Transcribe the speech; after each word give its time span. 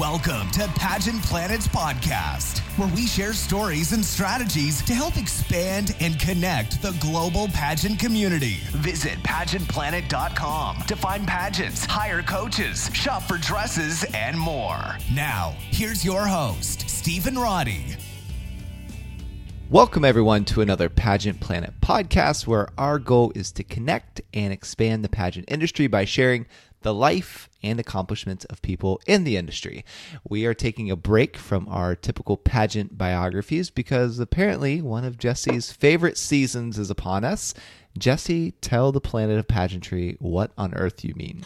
Welcome 0.00 0.50
to 0.52 0.66
Pageant 0.76 1.22
Planet's 1.24 1.68
podcast, 1.68 2.60
where 2.78 2.88
we 2.94 3.06
share 3.06 3.34
stories 3.34 3.92
and 3.92 4.02
strategies 4.02 4.80
to 4.84 4.94
help 4.94 5.18
expand 5.18 5.94
and 6.00 6.18
connect 6.18 6.80
the 6.80 6.92
global 7.00 7.48
pageant 7.48 7.98
community. 7.98 8.60
Visit 8.70 9.18
pageantplanet.com 9.18 10.84
to 10.86 10.96
find 10.96 11.28
pageants, 11.28 11.84
hire 11.84 12.22
coaches, 12.22 12.88
shop 12.94 13.24
for 13.24 13.36
dresses, 13.36 14.02
and 14.14 14.38
more. 14.38 14.80
Now, 15.12 15.54
here's 15.58 16.02
your 16.02 16.26
host, 16.26 16.88
Stephen 16.88 17.38
Roddy. 17.38 17.84
Welcome, 19.68 20.06
everyone, 20.06 20.46
to 20.46 20.62
another 20.62 20.88
Pageant 20.88 21.40
Planet 21.40 21.74
podcast 21.82 22.46
where 22.46 22.68
our 22.78 22.98
goal 22.98 23.32
is 23.34 23.52
to 23.52 23.64
connect 23.64 24.22
and 24.32 24.50
expand 24.50 25.04
the 25.04 25.10
pageant 25.10 25.44
industry 25.48 25.88
by 25.88 26.06
sharing 26.06 26.46
the 26.82 26.94
life 26.94 27.48
and 27.62 27.78
accomplishments 27.78 28.44
of 28.46 28.62
people 28.62 29.00
in 29.06 29.24
the 29.24 29.36
industry. 29.36 29.84
We 30.28 30.46
are 30.46 30.54
taking 30.54 30.90
a 30.90 30.96
break 30.96 31.36
from 31.36 31.68
our 31.68 31.94
typical 31.94 32.36
pageant 32.36 32.96
biographies 32.96 33.70
because 33.70 34.18
apparently 34.18 34.80
one 34.80 35.04
of 35.04 35.18
Jesse's 35.18 35.72
favorite 35.72 36.16
seasons 36.16 36.78
is 36.78 36.90
upon 36.90 37.24
us. 37.24 37.54
Jesse, 37.98 38.52
tell 38.60 38.92
the 38.92 39.00
planet 39.00 39.38
of 39.38 39.48
pageantry 39.48 40.16
what 40.20 40.52
on 40.56 40.74
earth 40.74 41.04
you 41.04 41.14
mean. 41.14 41.44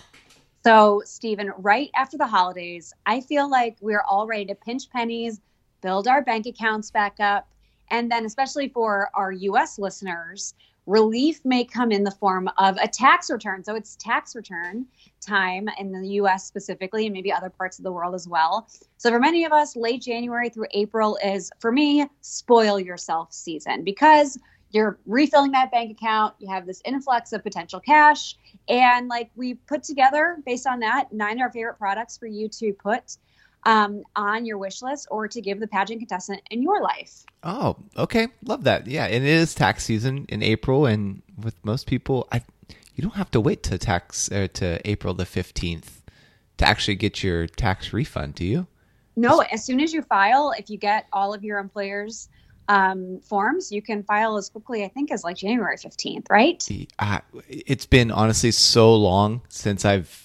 So, 0.64 1.02
Stephen, 1.04 1.52
right 1.58 1.90
after 1.94 2.16
the 2.16 2.26
holidays, 2.26 2.92
I 3.04 3.20
feel 3.20 3.50
like 3.50 3.76
we're 3.80 4.04
all 4.08 4.26
ready 4.26 4.46
to 4.46 4.54
pinch 4.54 4.88
pennies, 4.88 5.40
build 5.82 6.08
our 6.08 6.22
bank 6.22 6.46
accounts 6.46 6.90
back 6.90 7.20
up, 7.20 7.46
and 7.90 8.10
then, 8.10 8.24
especially 8.24 8.68
for 8.68 9.10
our 9.14 9.32
US 9.32 9.78
listeners, 9.78 10.54
relief 10.86 11.44
may 11.44 11.64
come 11.64 11.90
in 11.90 12.04
the 12.04 12.10
form 12.10 12.48
of 12.58 12.76
a 12.76 12.88
tax 12.88 13.30
return. 13.30 13.64
So 13.64 13.74
it's 13.74 13.96
tax 13.96 14.34
return 14.34 14.86
time 15.20 15.68
in 15.78 15.92
the 15.92 16.08
US 16.20 16.46
specifically, 16.46 17.06
and 17.06 17.12
maybe 17.12 17.32
other 17.32 17.50
parts 17.50 17.78
of 17.78 17.84
the 17.84 17.92
world 17.92 18.14
as 18.14 18.28
well. 18.28 18.68
So 18.98 19.10
for 19.10 19.18
many 19.18 19.44
of 19.44 19.52
us, 19.52 19.76
late 19.76 20.02
January 20.02 20.50
through 20.50 20.66
April 20.72 21.18
is, 21.24 21.50
for 21.58 21.72
me, 21.72 22.06
spoil 22.20 22.78
yourself 22.78 23.32
season 23.32 23.84
because 23.84 24.38
you're 24.70 24.98
refilling 25.06 25.52
that 25.52 25.70
bank 25.70 25.92
account, 25.92 26.34
you 26.40 26.48
have 26.48 26.66
this 26.66 26.82
influx 26.84 27.32
of 27.32 27.42
potential 27.44 27.78
cash. 27.78 28.36
And 28.68 29.08
like 29.08 29.30
we 29.36 29.54
put 29.54 29.84
together, 29.84 30.38
based 30.44 30.66
on 30.66 30.80
that, 30.80 31.12
nine 31.12 31.36
of 31.36 31.42
our 31.42 31.52
favorite 31.52 31.78
products 31.78 32.18
for 32.18 32.26
you 32.26 32.48
to 32.48 32.72
put 32.72 33.16
um, 33.64 34.02
on 34.16 34.44
your 34.44 34.58
wish 34.58 34.82
list 34.82 35.08
or 35.10 35.28
to 35.28 35.40
give 35.40 35.60
the 35.60 35.66
pageant 35.66 36.00
contestant 36.00 36.42
in 36.50 36.62
your 36.62 36.82
life. 36.82 37.24
Oh, 37.42 37.76
okay. 37.96 38.28
Love 38.44 38.64
that. 38.64 38.86
Yeah. 38.86 39.04
And 39.06 39.24
it 39.24 39.30
is 39.30 39.54
tax 39.54 39.84
season 39.84 40.26
in 40.28 40.42
April. 40.42 40.86
And 40.86 41.22
with 41.42 41.54
most 41.64 41.86
people, 41.86 42.28
I 42.32 42.42
you 42.94 43.02
don't 43.02 43.14
have 43.14 43.30
to 43.32 43.40
wait 43.40 43.62
to 43.64 43.78
tax 43.78 44.30
uh, 44.30 44.48
to 44.54 44.80
April 44.88 45.14
the 45.14 45.24
15th 45.24 46.00
to 46.58 46.66
actually 46.66 46.94
get 46.94 47.22
your 47.22 47.46
tax 47.46 47.92
refund, 47.92 48.36
do 48.36 48.44
you? 48.44 48.66
No, 49.16 49.40
as 49.40 49.64
soon 49.64 49.80
as 49.80 49.92
you 49.92 50.02
file, 50.02 50.52
if 50.56 50.70
you 50.70 50.78
get 50.78 51.06
all 51.12 51.34
of 51.34 51.44
your 51.44 51.58
employers 51.58 52.28
um, 52.68 53.20
forms, 53.20 53.70
you 53.70 53.82
can 53.82 54.02
file 54.02 54.36
as 54.36 54.48
quickly, 54.48 54.84
I 54.84 54.88
think, 54.88 55.10
as 55.12 55.24
like 55.24 55.36
January 55.36 55.76
15th, 55.76 56.26
right? 56.30 56.66
Uh, 56.98 57.20
it's 57.48 57.86
been 57.86 58.10
honestly 58.10 58.50
so 58.50 58.94
long 58.94 59.42
since 59.48 59.84
I've 59.84 60.23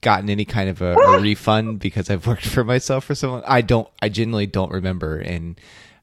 gotten 0.00 0.30
any 0.30 0.44
kind 0.44 0.68
of 0.68 0.80
a, 0.82 0.94
a 0.94 1.20
refund 1.20 1.80
because 1.80 2.10
I've 2.10 2.26
worked 2.26 2.46
for 2.46 2.64
myself 2.64 3.04
for 3.04 3.14
so 3.14 3.30
long. 3.30 3.42
I 3.46 3.60
don't, 3.60 3.88
I 4.00 4.08
genuinely 4.08 4.46
don't 4.46 4.72
remember. 4.72 5.18
And 5.18 5.60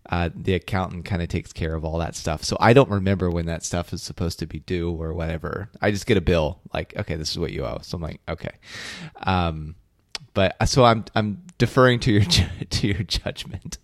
uh, 0.10 0.30
the 0.34 0.54
accountant 0.54 1.06
kind 1.06 1.22
of 1.22 1.28
takes 1.28 1.52
care 1.52 1.76
of 1.76 1.84
all 1.84 1.98
that 2.00 2.16
stuff. 2.16 2.44
So 2.44 2.58
I 2.60 2.74
don't 2.74 2.90
remember 2.90 3.30
when 3.30 3.46
that 3.48 3.64
stuff 3.64 3.92
is 3.92 4.02
supposed 4.02 4.40
to 4.40 4.46
be 4.46 4.60
due 4.60 4.92
or 4.92 5.14
whatever. 5.14 5.70
I 5.82 5.92
just 5.92 6.06
get 6.06 6.18
a 6.18 6.22
bill 6.22 6.60
like, 6.74 6.96
okay, 6.96 7.16
this 7.16 7.32
is 7.32 7.40
what 7.40 7.52
you 7.52 7.66
owe. 7.66 7.80
So 7.82 7.96
I'm 7.96 8.02
like, 8.02 8.22
okay. 8.30 8.56
Um, 9.24 9.76
but 10.34 10.56
uh, 10.60 10.66
so 10.66 10.86
I'm 10.86 11.04
I'm 11.16 11.42
deferring 11.58 12.00
to 12.02 12.12
your 12.12 12.24
to 12.70 12.88
your 12.88 13.04
judgment. 13.04 13.80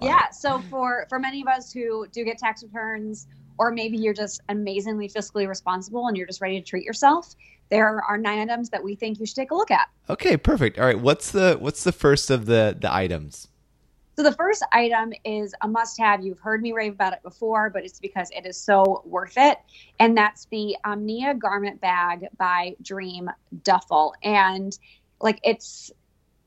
yeah. 0.00 0.30
So 0.30 0.60
for 0.70 1.06
for 1.08 1.18
many 1.18 1.42
of 1.42 1.48
us 1.48 1.72
who 1.72 2.06
do 2.08 2.24
get 2.24 2.38
tax 2.38 2.62
returns, 2.62 3.26
or 3.62 3.70
maybe 3.70 3.96
you're 3.96 4.12
just 4.12 4.40
amazingly 4.48 5.08
fiscally 5.08 5.46
responsible 5.46 6.08
and 6.08 6.16
you're 6.16 6.26
just 6.26 6.40
ready 6.40 6.60
to 6.60 6.66
treat 6.66 6.84
yourself, 6.84 7.36
there 7.70 8.02
are 8.02 8.18
nine 8.18 8.40
items 8.40 8.70
that 8.70 8.82
we 8.82 8.96
think 8.96 9.20
you 9.20 9.24
should 9.24 9.36
take 9.36 9.52
a 9.52 9.54
look 9.54 9.70
at. 9.70 9.88
Okay, 10.10 10.36
perfect. 10.36 10.80
All 10.80 10.84
right, 10.84 10.98
what's 10.98 11.30
the 11.30 11.56
what's 11.60 11.84
the 11.84 11.92
first 11.92 12.28
of 12.28 12.46
the 12.46 12.76
the 12.78 12.92
items? 12.92 13.46
So 14.16 14.24
the 14.24 14.32
first 14.32 14.66
item 14.72 15.12
is 15.24 15.54
a 15.62 15.68
must-have. 15.68 16.22
You've 16.22 16.40
heard 16.40 16.60
me 16.60 16.72
rave 16.72 16.92
about 16.92 17.12
it 17.12 17.22
before, 17.22 17.70
but 17.70 17.84
it's 17.84 18.00
because 18.00 18.30
it 18.36 18.44
is 18.44 18.58
so 18.58 19.00
worth 19.06 19.34
it, 19.36 19.58
and 20.00 20.18
that's 20.18 20.46
the 20.46 20.76
Omnia 20.84 21.34
garment 21.34 21.80
bag 21.80 22.26
by 22.36 22.74
Dream 22.82 23.30
Duffel. 23.62 24.14
And 24.24 24.76
like 25.20 25.38
it's 25.44 25.92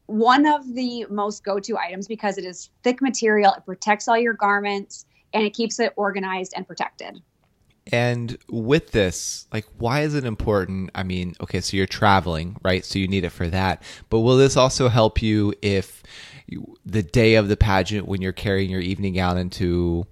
one 0.08 0.46
of 0.46 0.76
the 0.76 1.06
most 1.10 1.46
go-to 1.46 1.78
items 1.78 2.10
because 2.10 2.38
it 2.38 2.44
is 2.44 2.70
thick 2.84 3.02
material. 3.02 3.54
It 3.54 3.66
protects 3.66 4.10
all 4.10 4.18
your 4.18 4.34
garments 4.34 5.06
and 5.34 5.44
it 5.44 5.54
keeps 5.54 5.80
it 5.80 5.94
organized 5.96 6.54
and 6.56 6.68
protected. 6.68 7.22
And 7.92 8.38
with 8.50 8.92
this, 8.92 9.46
like, 9.54 9.66
why 9.78 10.02
is 10.02 10.16
it 10.16 10.26
important? 10.26 10.90
I 10.96 11.04
mean, 11.04 11.36
okay, 11.42 11.62
so 11.62 11.78
you're 11.78 11.86
traveling, 11.86 12.58
right? 12.64 12.84
So 12.84 12.98
you 12.98 13.08
need 13.08 13.24
it 13.24 13.30
for 13.30 13.48
that. 13.50 13.84
But 14.10 14.22
will 14.22 14.38
this 14.38 14.58
also 14.58 14.90
help 14.90 15.22
you 15.22 15.54
if 15.62 16.02
you, 16.48 16.76
the 16.84 17.04
day 17.04 17.36
of 17.36 17.48
the 17.48 17.58
pageant, 17.58 18.08
when 18.08 18.22
you're 18.22 18.32
carrying 18.32 18.72
your 18.72 18.82
evening 18.82 19.14
gown 19.14 19.38
into 19.38 20.08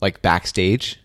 like 0.00 0.22
backstage? 0.22 1.00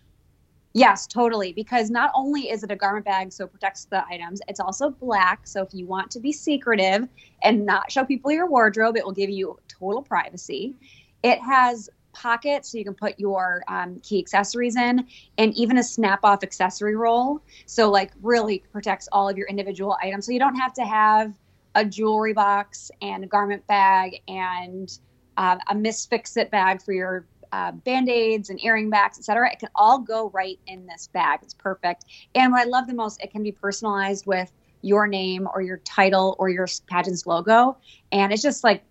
Yes, 0.72 1.06
totally. 1.06 1.52
Because 1.52 1.90
not 1.90 2.10
only 2.14 2.50
is 2.50 2.62
it 2.64 2.70
a 2.70 2.76
garment 2.76 3.04
bag, 3.04 3.30
so 3.30 3.44
it 3.44 3.52
protects 3.52 3.84
the 3.84 4.04
items, 4.06 4.40
it's 4.48 4.60
also 4.60 4.90
black. 4.90 5.46
So 5.46 5.62
if 5.62 5.74
you 5.74 5.86
want 5.86 6.10
to 6.12 6.20
be 6.20 6.32
secretive 6.32 7.06
and 7.42 7.66
not 7.66 7.92
show 7.92 8.04
people 8.04 8.32
your 8.32 8.46
wardrobe, 8.46 8.96
it 8.96 9.04
will 9.04 9.12
give 9.12 9.30
you 9.30 9.58
total 9.68 10.02
privacy. 10.02 10.74
It 11.22 11.38
has 11.40 11.90
pocket 12.14 12.64
so 12.64 12.78
you 12.78 12.84
can 12.84 12.94
put 12.94 13.18
your 13.18 13.62
um, 13.68 14.00
key 14.02 14.18
accessories 14.18 14.76
in 14.76 15.06
and 15.38 15.54
even 15.54 15.78
a 15.78 15.82
snap 15.82 16.20
off 16.22 16.42
accessory 16.42 16.96
roll. 16.96 17.40
So 17.66 17.90
like 17.90 18.12
really 18.22 18.62
protects 18.72 19.08
all 19.12 19.28
of 19.28 19.36
your 19.36 19.46
individual 19.48 19.96
items. 20.02 20.26
So 20.26 20.32
you 20.32 20.38
don't 20.38 20.56
have 20.56 20.72
to 20.74 20.84
have 20.84 21.34
a 21.74 21.84
jewelry 21.84 22.32
box 22.32 22.90
and 23.02 23.24
a 23.24 23.26
garment 23.26 23.66
bag 23.66 24.20
and 24.28 24.98
uh, 25.36 25.56
a 25.68 25.74
misfix 25.74 26.36
it 26.36 26.50
bag 26.50 26.80
for 26.80 26.92
your 26.92 27.26
uh, 27.52 27.72
band-aids 27.72 28.50
and 28.50 28.60
earring 28.64 28.90
backs 28.90 29.16
etc 29.16 29.48
it 29.52 29.60
can 29.60 29.68
all 29.76 29.98
go 29.98 30.30
right 30.30 30.58
in 30.66 30.86
this 30.86 31.08
bag. 31.12 31.40
It's 31.42 31.54
perfect. 31.54 32.04
And 32.34 32.52
what 32.52 32.62
i 32.62 32.64
love 32.64 32.86
the 32.86 32.94
most 32.94 33.22
it 33.22 33.30
can 33.30 33.42
be 33.42 33.52
personalized 33.52 34.26
with 34.26 34.50
your 34.82 35.06
name 35.06 35.48
or 35.52 35.62
your 35.62 35.78
title 35.78 36.36
or 36.38 36.48
your 36.48 36.68
pageant's 36.86 37.26
logo. 37.26 37.76
And 38.12 38.32
it's 38.32 38.42
just 38.42 38.62
like 38.64 38.84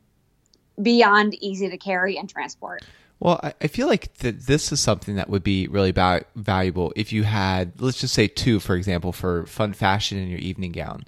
beyond 0.82 1.36
easy 1.36 1.70
to 1.70 1.78
carry 1.78 2.18
and 2.18 2.28
transport 2.28 2.84
well, 3.20 3.40
I 3.62 3.68
feel 3.68 3.88
like 3.88 4.14
that 4.16 4.48
this 4.48 4.72
is 4.72 4.80
something 4.82 5.16
that 5.16 5.30
would 5.30 5.44
be 5.44 5.68
really 5.68 5.92
ba- 5.92 6.26
valuable 6.36 6.92
if 6.96 7.14
you 7.14 7.24
had, 7.24 7.80
let's 7.80 8.02
just 8.02 8.14
say 8.14 8.28
two, 8.28 8.60
for 8.60 8.76
example, 8.76 9.14
for 9.14 9.46
fun 9.46 9.74
fashion 9.74 10.18
in 10.18 10.28
your 10.28 10.40
evening 10.40 10.74
gown. 10.74 11.06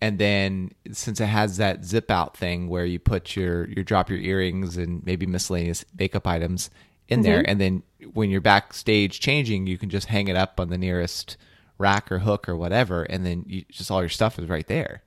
And 0.00 0.18
then 0.18 0.72
since 0.90 1.20
it 1.20 1.26
has 1.26 1.58
that 1.58 1.84
zip 1.84 2.10
out 2.10 2.36
thing 2.36 2.68
where 2.68 2.84
you 2.84 2.98
put 2.98 3.36
your, 3.36 3.68
your 3.68 3.84
drop 3.84 4.10
your 4.10 4.18
earrings 4.18 4.76
and 4.76 5.06
maybe 5.06 5.26
miscellaneous 5.26 5.84
makeup 5.96 6.26
items 6.26 6.70
in 7.08 7.20
mm-hmm. 7.20 7.30
there. 7.30 7.48
And 7.48 7.60
then 7.60 7.84
when 8.12 8.28
you're 8.28 8.40
backstage 8.40 9.20
changing, 9.20 9.68
you 9.68 9.78
can 9.78 9.90
just 9.90 10.08
hang 10.08 10.26
it 10.26 10.34
up 10.34 10.58
on 10.58 10.70
the 10.70 10.78
nearest 10.78 11.36
rack 11.78 12.10
or 12.10 12.18
hook 12.18 12.48
or 12.48 12.56
whatever. 12.56 13.04
And 13.04 13.24
then 13.24 13.44
you, 13.46 13.64
just 13.70 13.92
all 13.92 14.00
your 14.00 14.08
stuff 14.08 14.38
is 14.40 14.48
right 14.48 14.66
there. 14.66 15.02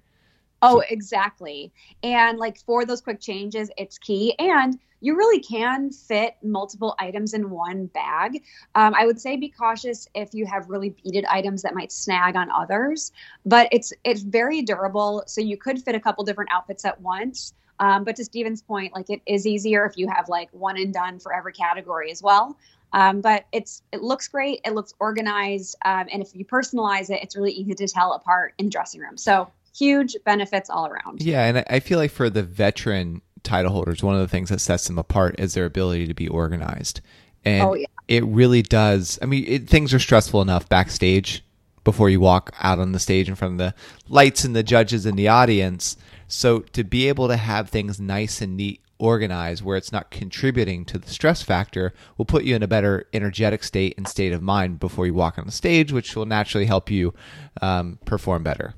Oh, 0.61 0.83
exactly. 0.89 1.71
And 2.01 2.37
like 2.37 2.57
for 2.59 2.85
those 2.85 3.01
quick 3.01 3.19
changes, 3.19 3.69
it's 3.77 3.97
key. 3.97 4.33
And 4.39 4.79
you 5.01 5.15
really 5.15 5.39
can 5.39 5.91
fit 5.91 6.35
multiple 6.41 6.95
items 6.97 7.33
in 7.33 7.49
one 7.49 7.85
bag. 7.87 8.41
Um, 8.73 8.95
I 8.95 9.05
would 9.05 9.19
say 9.19 9.35
be 9.35 9.49
cautious 9.49 10.07
if 10.15 10.33
you 10.33 10.45
have 10.47 10.69
really 10.69 10.95
beaded 11.03 11.25
items 11.25 11.61
that 11.61 11.75
might 11.75 11.91
snag 11.91 12.35
on 12.35 12.49
others, 12.49 13.11
but 13.45 13.67
it's 13.71 13.93
it's 14.03 14.21
very 14.21 14.61
durable. 14.61 15.23
So 15.27 15.41
you 15.41 15.57
could 15.57 15.81
fit 15.83 15.93
a 15.93 15.99
couple 15.99 16.23
different 16.23 16.49
outfits 16.51 16.85
at 16.85 16.99
once. 17.01 17.53
Um, 17.79 18.03
but 18.03 18.15
to 18.15 18.23
Stephen's 18.23 18.61
point, 18.61 18.93
like 18.95 19.09
it 19.09 19.21
is 19.27 19.45
easier 19.45 19.85
if 19.85 19.97
you 19.97 20.07
have 20.07 20.29
like 20.29 20.49
one 20.51 20.77
and 20.77 20.93
done 20.93 21.19
for 21.19 21.33
every 21.33 21.53
category 21.53 22.09
as 22.09 22.23
well. 22.23 22.57
Um, 22.93 23.19
but 23.21 23.45
it's 23.51 23.83
it 23.91 24.01
looks 24.01 24.27
great, 24.27 24.61
it 24.65 24.73
looks 24.73 24.93
organized, 24.99 25.75
um, 25.83 26.07
and 26.11 26.21
if 26.21 26.33
you 26.33 26.45
personalize 26.45 27.09
it, 27.09 27.21
it's 27.21 27.35
really 27.35 27.51
easy 27.51 27.75
to 27.75 27.87
tell 27.87 28.13
apart 28.13 28.53
in 28.57 28.67
the 28.67 28.71
dressing 28.71 29.01
room. 29.01 29.17
So 29.17 29.51
huge 29.75 30.15
benefits 30.25 30.69
all 30.69 30.87
around. 30.87 31.21
Yeah, 31.21 31.45
and 31.45 31.63
I 31.69 31.79
feel 31.79 31.99
like 31.99 32.11
for 32.11 32.29
the 32.29 32.43
veteran 32.43 33.21
title 33.43 33.71
holders, 33.71 34.03
one 34.03 34.15
of 34.15 34.21
the 34.21 34.27
things 34.27 34.49
that 34.49 34.61
sets 34.61 34.87
them 34.87 34.97
apart 34.97 35.35
is 35.39 35.53
their 35.53 35.65
ability 35.65 36.07
to 36.07 36.13
be 36.13 36.27
organized. 36.27 37.01
And 37.43 37.63
oh, 37.63 37.73
yeah. 37.75 37.87
it 38.07 38.25
really 38.25 38.61
does. 38.61 39.19
I 39.21 39.25
mean, 39.25 39.45
it, 39.47 39.69
things 39.69 39.93
are 39.93 39.99
stressful 39.99 40.41
enough 40.41 40.67
backstage 40.67 41.43
before 41.83 42.09
you 42.09 42.19
walk 42.19 42.53
out 42.59 42.79
on 42.79 42.91
the 42.91 42.99
stage 42.99 43.29
in 43.29 43.35
front 43.35 43.53
of 43.53 43.57
the 43.59 43.75
lights 44.09 44.43
and 44.43 44.55
the 44.55 44.63
judges 44.63 45.05
and 45.05 45.17
the 45.17 45.27
audience. 45.27 45.95
So 46.27 46.59
to 46.59 46.83
be 46.83 47.07
able 47.07 47.27
to 47.27 47.37
have 47.37 47.69
things 47.69 47.99
nice 47.99 48.41
and 48.41 48.57
neat 48.57 48.81
organized 48.97 49.63
where 49.63 49.77
it's 49.77 49.91
not 49.91 50.09
contributing 50.09 50.85
to 50.85 50.97
the 50.97 51.09
stress 51.09 51.43
factor 51.43 51.93
will 52.17 52.25
put 52.25 52.43
you 52.43 52.55
in 52.55 52.63
a 52.63 52.67
better 52.67 53.05
energetic 53.13 53.63
state 53.63 53.93
and 53.97 54.07
state 54.07 54.31
of 54.31 54.41
mind 54.41 54.79
before 54.79 55.05
you 55.05 55.13
walk 55.13 55.37
on 55.37 55.45
the 55.45 55.51
stage, 55.51 55.91
which 55.91 56.15
will 56.15 56.25
naturally 56.25 56.65
help 56.65 56.89
you 56.89 57.13
um, 57.61 57.99
perform 58.05 58.41
better. 58.41 58.73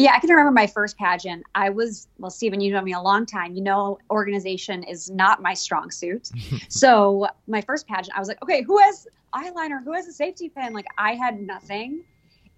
Yeah, 0.00 0.14
I 0.14 0.18
can 0.18 0.30
remember 0.30 0.50
my 0.50 0.66
first 0.66 0.96
pageant. 0.96 1.44
I 1.54 1.68
was, 1.68 2.08
well, 2.18 2.30
Stephen, 2.30 2.58
you 2.62 2.72
know 2.72 2.80
me 2.80 2.94
a 2.94 3.00
long 3.00 3.26
time. 3.26 3.54
You 3.54 3.60
know, 3.60 3.98
organization 4.10 4.82
is 4.82 5.10
not 5.10 5.42
my 5.42 5.52
strong 5.52 5.90
suit. 5.90 6.30
so, 6.70 7.26
my 7.46 7.60
first 7.60 7.86
pageant, 7.86 8.16
I 8.16 8.18
was 8.18 8.26
like, 8.26 8.42
okay, 8.42 8.62
who 8.62 8.78
has 8.78 9.06
eyeliner? 9.34 9.84
Who 9.84 9.92
has 9.92 10.08
a 10.08 10.12
safety 10.12 10.48
pin? 10.48 10.72
Like, 10.72 10.86
I 10.96 11.16
had 11.16 11.42
nothing. 11.42 12.02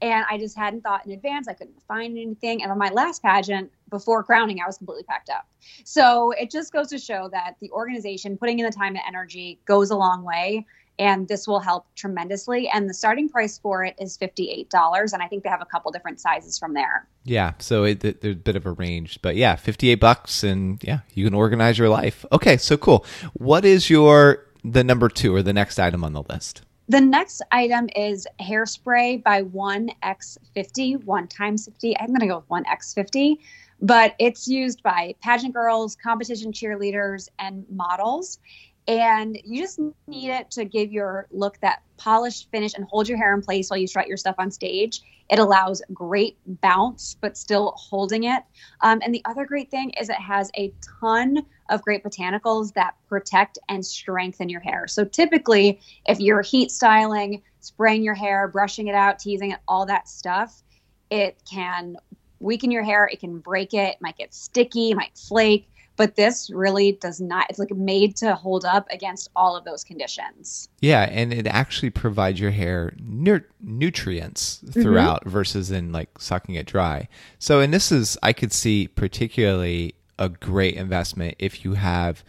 And 0.01 0.25
I 0.31 0.39
just 0.39 0.57
hadn't 0.57 0.83
thought 0.83 1.05
in 1.05 1.11
advance. 1.11 1.49
I 1.49 1.55
couldn't 1.55 1.83
find 1.89 2.17
anything. 2.17 2.63
And 2.63 2.71
on 2.71 2.79
my 2.79 2.91
last 2.91 3.23
pageant, 3.23 3.73
before 3.91 4.23
crowning, 4.23 4.61
I 4.63 4.67
was 4.67 4.79
completely 4.79 5.03
packed 5.03 5.29
up. 5.29 5.45
So, 5.83 6.31
it 6.31 6.49
just 6.49 6.73
goes 6.73 6.91
to 6.91 6.99
show 6.99 7.29
that 7.33 7.57
the 7.61 7.73
organization, 7.73 8.39
putting 8.39 8.61
in 8.61 8.67
the 8.67 8.73
time 8.73 8.95
and 8.95 9.03
energy, 9.05 9.59
goes 9.65 9.91
a 9.91 9.97
long 9.97 10.23
way 10.23 10.65
and 10.99 11.29
this 11.29 11.49
will 11.49 11.61
help 11.61 11.87
tremendously. 11.95 12.69
And 12.69 12.89
the 12.89 12.95
starting 12.95 13.29
price 13.29 13.59
for 13.59 13.85
it 13.85 13.95
is 14.01 14.17
$58. 14.19 15.13
And 15.13 15.23
I 15.23 15.29
think 15.29 15.43
they 15.43 15.49
have 15.49 15.63
a 15.63 15.67
couple 15.67 15.91
different 15.91 16.21
sizes 16.21 16.59
from 16.59 16.75
there. 16.75 17.09
Yeah. 17.25 17.53
So 17.59 17.85
it, 17.85 18.05
it, 18.05 18.21
there's 18.21 18.37
a 18.37 18.39
bit 18.39 18.57
of 18.57 18.67
a 18.67 18.73
range, 18.73 19.21
but 19.23 19.37
yeah, 19.37 19.57
58 19.57 19.97
bucks 19.97 20.45
and 20.45 20.83
yeah, 20.83 21.01
you 21.15 21.25
can 21.25 21.35
organize 21.35 21.79
your 21.79 21.89
life. 21.89 22.25
Okay. 22.33 22.57
So 22.57 22.77
cool. 22.77 23.05
What 23.35 23.65
is 23.65 23.89
your, 23.89 24.47
the 24.65 24.85
number 24.85 25.09
two 25.09 25.35
or 25.35 25.43
the 25.43 25.53
next 25.53 25.79
item 25.79 26.05
on 26.05 26.13
the 26.13 26.23
list? 26.23 26.63
The 26.89 27.01
next 27.01 27.43
item 27.53 27.89
is 27.97 28.27
hairspray 28.41 29.23
by 29.23 29.45
1x50, 29.45 31.05
1 31.05 31.29
times 31.29 31.65
50. 31.65 31.99
I'm 31.99 32.09
going 32.09 32.21
to 32.21 32.27
go 32.27 32.37
with 32.39 32.49
1x50, 32.49 33.39
but 33.81 34.15
it's 34.19 34.47
used 34.47 34.83
by 34.83 35.15
pageant 35.23 35.55
girls, 35.55 35.97
competition 35.97 36.53
cheerleaders, 36.53 37.29
and 37.39 37.65
models 37.71 38.41
and 38.89 39.39
you 39.45 39.63
just 39.63 39.79
need 40.09 40.31
it 40.31 40.51
to 40.53 40.65
give 40.65 40.91
your 40.91 41.29
look 41.31 41.59
that 41.61 41.83
polished 41.99 42.51
finish 42.51 42.75
and 42.75 42.85
hold 42.91 43.09
your 43.09 43.17
hair 43.17 43.33
in 43.35 43.41
place 43.41 43.71
while 43.71 43.79
you 43.79 43.87
strut 43.87 44.09
your 44.09 44.17
stuff 44.17 44.35
on 44.39 44.51
stage. 44.51 45.03
It 45.31 45.39
allows 45.39 45.83
great 45.95 46.37
bounce, 46.61 47.17
but 47.21 47.37
still 47.37 47.75
holding 47.77 48.25
it. 48.25 48.43
Um, 48.81 49.01
and 49.05 49.15
the 49.15 49.23
other 49.25 49.47
great 49.47 49.71
thing 49.71 49.91
is 49.91 50.09
it 50.09 50.17
has 50.17 50.51
a 50.57 50.73
ton 51.01 51.47
of 51.71 51.83
great 51.83 52.03
botanicals 52.03 52.75
that 52.75 52.97
protect 53.09 53.59
and 53.69 53.87
strengthen 53.87 54.49
your 54.49 54.61
hair. 54.61 54.87
So 54.89 55.05
typically, 55.05 55.81
if 56.07 56.19
you're 56.19 56.43
heat 56.43 56.73
styling, 56.73 57.43
spraying 57.61 58.03
your 58.03 58.15
hair, 58.15 58.49
brushing 58.49 58.89
it 58.89 58.95
out, 58.97 59.21
teasing 59.21 59.53
it, 59.53 59.61
all 59.69 59.87
that 59.87 60.09
stuff, 60.09 60.63
it 61.09 61.41
can 61.51 61.97
weaken 62.41 62.73
your 62.73 62.83
hair. 62.83 63.09
It 63.11 63.21
can 63.21 63.39
break 63.39 63.75
it. 63.75 63.91
it 63.91 63.97
might 64.01 64.19
get 64.19 64.35
sticky, 64.35 64.93
might 64.93 65.17
flake 65.17 65.69
but 65.97 66.17
this 66.17 66.51
really 66.51 66.93
does 66.93 67.21
not 67.21 67.47
it's 67.51 67.59
like 67.59 67.71
made 67.71 68.17
to 68.17 68.35
hold 68.35 68.65
up 68.65 68.87
against 68.91 69.31
all 69.37 69.57
of 69.57 69.65
those 69.65 69.85
conditions. 69.85 70.69
Yeah 70.81 71.03
and 71.11 71.33
it 71.33 71.47
actually 71.47 71.91
provides 71.91 72.41
your 72.41 72.51
hair 72.51 72.93
nu- 72.99 73.41
nutrients 73.61 74.63
throughout 74.73 75.21
mm-hmm. 75.21 75.31
versus 75.31 75.71
in 75.71 75.93
like 75.93 76.11
sucking 76.19 76.55
it 76.55 76.67
dry. 76.67 77.09
So 77.39 77.61
and 77.61 77.73
this 77.73 77.93
is 77.93 78.19
i 78.23 78.33
could 78.33 78.53
see 78.53 78.89
particularly 78.89 79.95
a 80.19 80.29
great 80.29 80.75
investment 80.75 81.35
if 81.39 81.65
you 81.65 81.75
have 81.75 82.23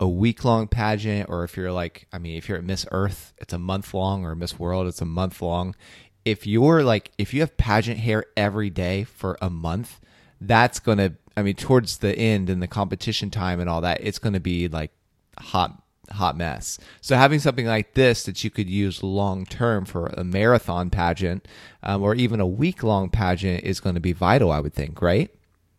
a 0.00 0.08
week 0.08 0.44
long 0.44 0.68
pageant 0.68 1.28
or 1.28 1.44
if 1.44 1.56
you're 1.56 1.72
like 1.72 2.06
i 2.12 2.18
mean 2.18 2.36
if 2.36 2.48
you're 2.48 2.58
at 2.58 2.64
miss 2.64 2.86
earth 2.92 3.32
it's 3.38 3.52
a 3.52 3.58
month 3.58 3.92
long 3.92 4.24
or 4.24 4.34
miss 4.34 4.58
world 4.58 4.86
it's 4.86 5.00
a 5.00 5.06
month 5.06 5.42
long. 5.42 5.74
If 6.24 6.46
you're 6.46 6.82
like 6.82 7.10
if 7.16 7.32
you 7.32 7.40
have 7.40 7.56
pageant 7.56 8.00
hair 8.00 8.26
every 8.36 8.70
day 8.70 9.04
for 9.04 9.38
a 9.40 9.48
month 9.48 10.00
that's 10.40 10.78
going 10.78 10.98
to 10.98 11.14
I 11.38 11.42
mean, 11.42 11.54
towards 11.54 11.98
the 11.98 12.16
end 12.16 12.50
and 12.50 12.60
the 12.60 12.66
competition 12.66 13.30
time 13.30 13.60
and 13.60 13.70
all 13.70 13.80
that, 13.82 14.00
it's 14.02 14.18
going 14.18 14.32
to 14.32 14.40
be 14.40 14.68
like 14.68 14.90
hot 15.38 15.82
hot 16.10 16.36
mess. 16.36 16.78
So 17.00 17.16
having 17.16 17.38
something 17.38 17.66
like 17.66 17.94
this 17.94 18.24
that 18.24 18.42
you 18.42 18.50
could 18.50 18.68
use 18.68 19.02
long 19.02 19.44
term 19.46 19.84
for 19.84 20.06
a 20.06 20.24
marathon 20.24 20.90
pageant 20.90 21.46
um, 21.82 22.02
or 22.02 22.14
even 22.14 22.40
a 22.40 22.46
week 22.46 22.82
long 22.82 23.10
pageant 23.10 23.64
is 23.64 23.80
going 23.80 23.94
to 23.94 24.00
be 24.00 24.12
vital, 24.12 24.50
I 24.50 24.60
would 24.60 24.74
think, 24.74 25.02
right? 25.02 25.30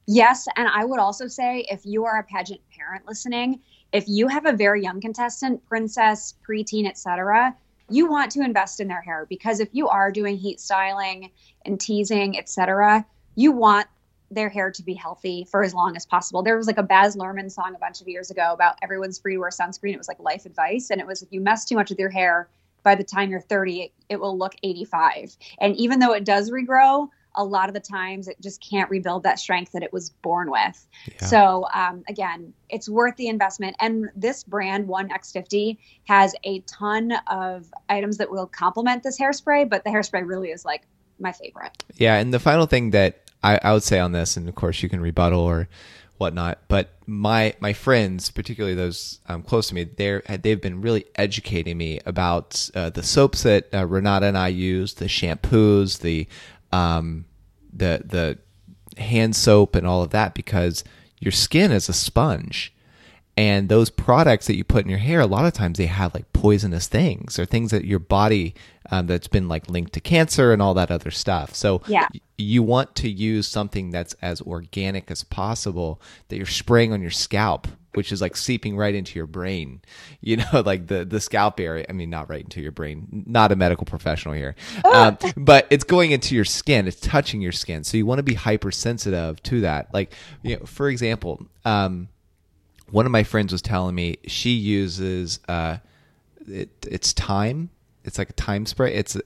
Yes, 0.05 0.47
and 0.55 0.67
I 0.67 0.85
would 0.85 0.99
also 0.99 1.27
say 1.27 1.65
if 1.69 1.85
you 1.85 2.05
are 2.05 2.19
a 2.19 2.23
pageant 2.23 2.61
parent 2.75 3.05
listening, 3.07 3.59
if 3.91 4.05
you 4.07 4.27
have 4.27 4.45
a 4.45 4.53
very 4.53 4.81
young 4.81 5.01
contestant, 5.01 5.65
princess, 5.67 6.35
preteen, 6.47 6.87
etc., 6.87 7.55
you 7.89 8.07
want 8.07 8.31
to 8.31 8.41
invest 8.41 8.79
in 8.79 8.87
their 8.87 9.01
hair 9.01 9.25
because 9.29 9.59
if 9.59 9.69
you 9.71 9.87
are 9.87 10.11
doing 10.11 10.37
heat 10.37 10.59
styling 10.59 11.31
and 11.65 11.79
teasing, 11.79 12.37
etc., 12.37 13.05
you 13.35 13.51
want 13.51 13.87
their 14.31 14.49
hair 14.49 14.71
to 14.71 14.83
be 14.83 14.93
healthy 14.93 15.45
for 15.49 15.63
as 15.63 15.73
long 15.73 15.95
as 15.95 16.05
possible. 16.05 16.43
There 16.43 16.57
was 16.57 16.67
like 16.67 16.77
a 16.77 16.83
Baz 16.83 17.15
Luhrmann 17.15 17.51
song 17.51 17.73
a 17.75 17.79
bunch 17.79 18.01
of 18.01 18.07
years 18.07 18.29
ago 18.29 18.51
about 18.53 18.77
everyone's 18.81 19.19
free 19.19 19.33
to 19.33 19.39
wear 19.39 19.49
sunscreen. 19.49 19.93
It 19.93 19.97
was 19.97 20.07
like 20.07 20.19
life 20.19 20.45
advice. 20.45 20.89
And 20.89 21.01
it 21.01 21.07
was 21.07 21.21
if 21.21 21.29
you 21.31 21.41
mess 21.41 21.65
too 21.65 21.75
much 21.75 21.89
with 21.89 21.99
your 21.99 22.09
hair, 22.09 22.49
by 22.83 22.95
the 22.95 23.03
time 23.03 23.29
you're 23.29 23.41
30, 23.41 23.81
it, 23.81 23.91
it 24.09 24.19
will 24.19 24.37
look 24.37 24.55
85. 24.63 25.35
And 25.59 25.75
even 25.75 25.99
though 25.99 26.13
it 26.13 26.23
does 26.23 26.51
regrow, 26.51 27.09
a 27.35 27.43
lot 27.43 27.69
of 27.69 27.73
the 27.73 27.79
times 27.79 28.27
it 28.27 28.37
just 28.41 28.61
can't 28.61 28.89
rebuild 28.89 29.23
that 29.23 29.39
strength 29.39 29.71
that 29.71 29.83
it 29.83 29.93
was 29.93 30.09
born 30.09 30.49
with. 30.49 30.87
Yeah. 31.05 31.27
So 31.27 31.67
um, 31.73 32.03
again, 32.07 32.53
it's 32.69 32.89
worth 32.89 33.15
the 33.17 33.27
investment. 33.27 33.75
And 33.79 34.09
this 34.15 34.43
brand, 34.43 34.87
One 34.87 35.09
X50, 35.09 35.77
has 36.05 36.35
a 36.43 36.59
ton 36.61 37.13
of 37.27 37.71
items 37.87 38.17
that 38.17 38.31
will 38.31 38.47
complement 38.47 39.03
this 39.03 39.19
hairspray, 39.19 39.69
but 39.69 39.83
the 39.83 39.89
hairspray 39.89 40.27
really 40.27 40.49
is 40.49 40.65
like 40.65 40.83
my 41.19 41.31
favorite. 41.31 41.83
Yeah, 41.95 42.15
and 42.15 42.33
the 42.33 42.39
final 42.39 42.65
thing 42.65 42.91
that 42.91 43.28
I, 43.43 43.59
I 43.63 43.73
would 43.73 43.83
say 43.83 43.99
on 43.99 44.11
this, 44.11 44.37
and 44.37 44.47
of 44.49 44.55
course 44.55 44.83
you 44.83 44.89
can 44.89 45.01
rebuttal 45.01 45.39
or 45.39 45.67
whatnot. 46.17 46.59
But 46.67 46.89
my 47.07 47.53
my 47.59 47.73
friends, 47.73 48.29
particularly 48.29 48.75
those 48.75 49.19
um, 49.27 49.41
close 49.41 49.69
to 49.69 49.75
me, 49.75 49.85
they 49.85 50.21
they've 50.41 50.61
been 50.61 50.81
really 50.81 51.05
educating 51.15 51.77
me 51.77 51.99
about 52.05 52.69
uh, 52.75 52.89
the 52.89 53.03
soaps 53.03 53.43
that 53.43 53.73
uh, 53.73 53.85
Renata 53.85 54.27
and 54.27 54.37
I 54.37 54.49
use, 54.49 54.95
the 54.95 55.05
shampoos, 55.05 55.99
the 55.99 56.27
um, 56.71 57.25
the 57.73 58.03
the 58.05 59.01
hand 59.01 59.35
soap, 59.35 59.75
and 59.75 59.87
all 59.87 60.03
of 60.03 60.11
that, 60.11 60.33
because 60.33 60.83
your 61.19 61.31
skin 61.31 61.71
is 61.71 61.89
a 61.89 61.93
sponge. 61.93 62.73
And 63.39 63.69
those 63.69 63.89
products 63.89 64.47
that 64.47 64.57
you 64.57 64.65
put 64.65 64.83
in 64.83 64.89
your 64.89 64.99
hair, 64.99 65.21
a 65.21 65.25
lot 65.25 65.45
of 65.45 65.53
times 65.53 65.77
they 65.77 65.85
have 65.85 66.13
like 66.13 66.33
poisonous 66.33 66.89
things 66.89 67.39
or 67.39 67.45
things 67.45 67.71
that 67.71 67.85
your 67.85 67.99
body 67.99 68.53
um, 68.91 69.07
that's 69.07 69.29
been 69.29 69.47
like 69.47 69.69
linked 69.69 69.93
to 69.93 70.01
cancer 70.01 70.51
and 70.51 70.61
all 70.61 70.73
that 70.73 70.91
other 70.91 71.09
stuff. 71.09 71.55
So 71.55 71.81
yeah. 71.87 72.09
you 72.37 72.61
want 72.61 72.95
to 72.95 73.09
use 73.09 73.47
something 73.47 73.91
that's 73.91 74.13
as 74.21 74.41
organic 74.41 75.09
as 75.09 75.23
possible 75.23 76.01
that 76.27 76.35
you're 76.35 76.45
spraying 76.45 76.91
on 76.91 77.01
your 77.01 77.11
scalp 77.11 77.69
which 77.93 78.11
is 78.11 78.21
like 78.21 78.37
seeping 78.37 78.77
right 78.77 78.93
into 78.93 79.17
your 79.17 79.25
brain. 79.25 79.81
You 80.21 80.37
know 80.37 80.61
like 80.65 80.87
the 80.87 81.05
the 81.05 81.21
scalp 81.21 81.61
area 81.61 81.85
i 81.87 81.93
mean 81.93 82.09
not 82.09 82.29
right 82.29 82.43
into 82.43 82.61
your 82.61 82.73
brain 82.73 83.23
not 83.25 83.53
a 83.53 83.55
medical 83.55 83.85
professional 83.85 84.35
here 84.35 84.53
um, 84.93 85.17
but 85.37 85.65
it's 85.69 85.85
going 85.85 86.11
into 86.11 86.35
your 86.35 86.43
skin. 86.43 86.87
It's 86.87 86.99
touching 86.99 87.41
your 87.41 87.53
skin. 87.53 87.85
So 87.85 87.95
you 87.95 88.05
want 88.05 88.19
to 88.19 88.23
be 88.23 88.33
hypersensitive 88.33 89.41
to 89.43 89.61
that. 89.61 89.93
Like 89.93 90.13
you 90.43 90.57
know 90.57 90.65
for 90.65 90.89
example 90.89 91.47
um, 91.63 92.09
one 92.91 93.05
of 93.05 93.11
my 93.11 93.23
friends 93.23 93.51
was 93.51 93.61
telling 93.61 93.95
me 93.95 94.17
she 94.27 94.51
uses 94.51 95.39
uh, 95.47 95.77
it, 96.47 96.69
it's 96.87 97.13
time. 97.13 97.69
it's 98.03 98.17
like 98.17 98.29
a 98.29 98.33
time 98.33 98.65
spray. 98.65 98.93
It's 98.93 99.17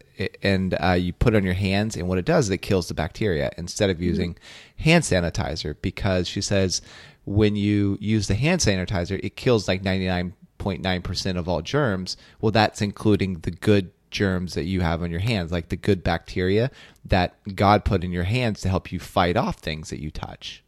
and 0.42 0.76
uh, 0.80 0.92
you 0.92 1.14
put 1.14 1.34
it 1.34 1.38
on 1.38 1.44
your 1.44 1.54
hands, 1.54 1.96
and 1.96 2.08
what 2.08 2.18
it 2.18 2.26
does 2.26 2.46
is 2.46 2.52
it 2.52 2.58
kills 2.60 2.88
the 2.88 2.94
bacteria 2.94 3.52
instead 3.58 3.90
of 3.90 3.98
mm-hmm. 3.98 4.06
using 4.06 4.34
mm-hmm. 4.34 4.84
hand 4.84 5.04
sanitizer 5.04 5.76
because 5.82 6.28
she 6.28 6.42
says 6.42 6.82
when 7.26 7.56
you 7.56 7.98
use 8.02 8.28
the 8.28 8.36
hand 8.36 8.62
sanitizer, 8.62 9.20
it 9.24 9.36
kills 9.36 9.68
like 9.68 9.84
ninety 9.84 10.08
nine 10.08 10.34
point 10.58 10.82
nine 10.82 11.02
percent 11.02 11.38
of 11.38 11.48
all 11.48 11.62
germs. 11.62 12.18
Well, 12.42 12.52
that's 12.52 12.82
including 12.82 13.40
the 13.40 13.52
good 13.52 13.92
germs 14.12 14.54
that 14.54 14.66
you 14.66 14.82
have 14.82 15.02
on 15.02 15.12
your 15.12 15.20
hands, 15.20 15.52
like 15.52 15.70
the 15.70 15.76
good 15.76 16.04
bacteria 16.04 16.70
that 17.06 17.36
God 17.56 17.84
put 17.84 18.04
in 18.04 18.12
your 18.12 18.24
hands 18.24 18.62
to 18.62 18.70
help 18.70 18.92
you 18.92 19.00
fight 19.00 19.36
off 19.36 19.58
things 19.58 19.90
that 19.90 20.00
you 20.00 20.12
touch. 20.12 20.63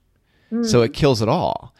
So 0.63 0.81
it 0.81 0.93
kills 0.93 1.21
it 1.21 1.29
all. 1.29 1.74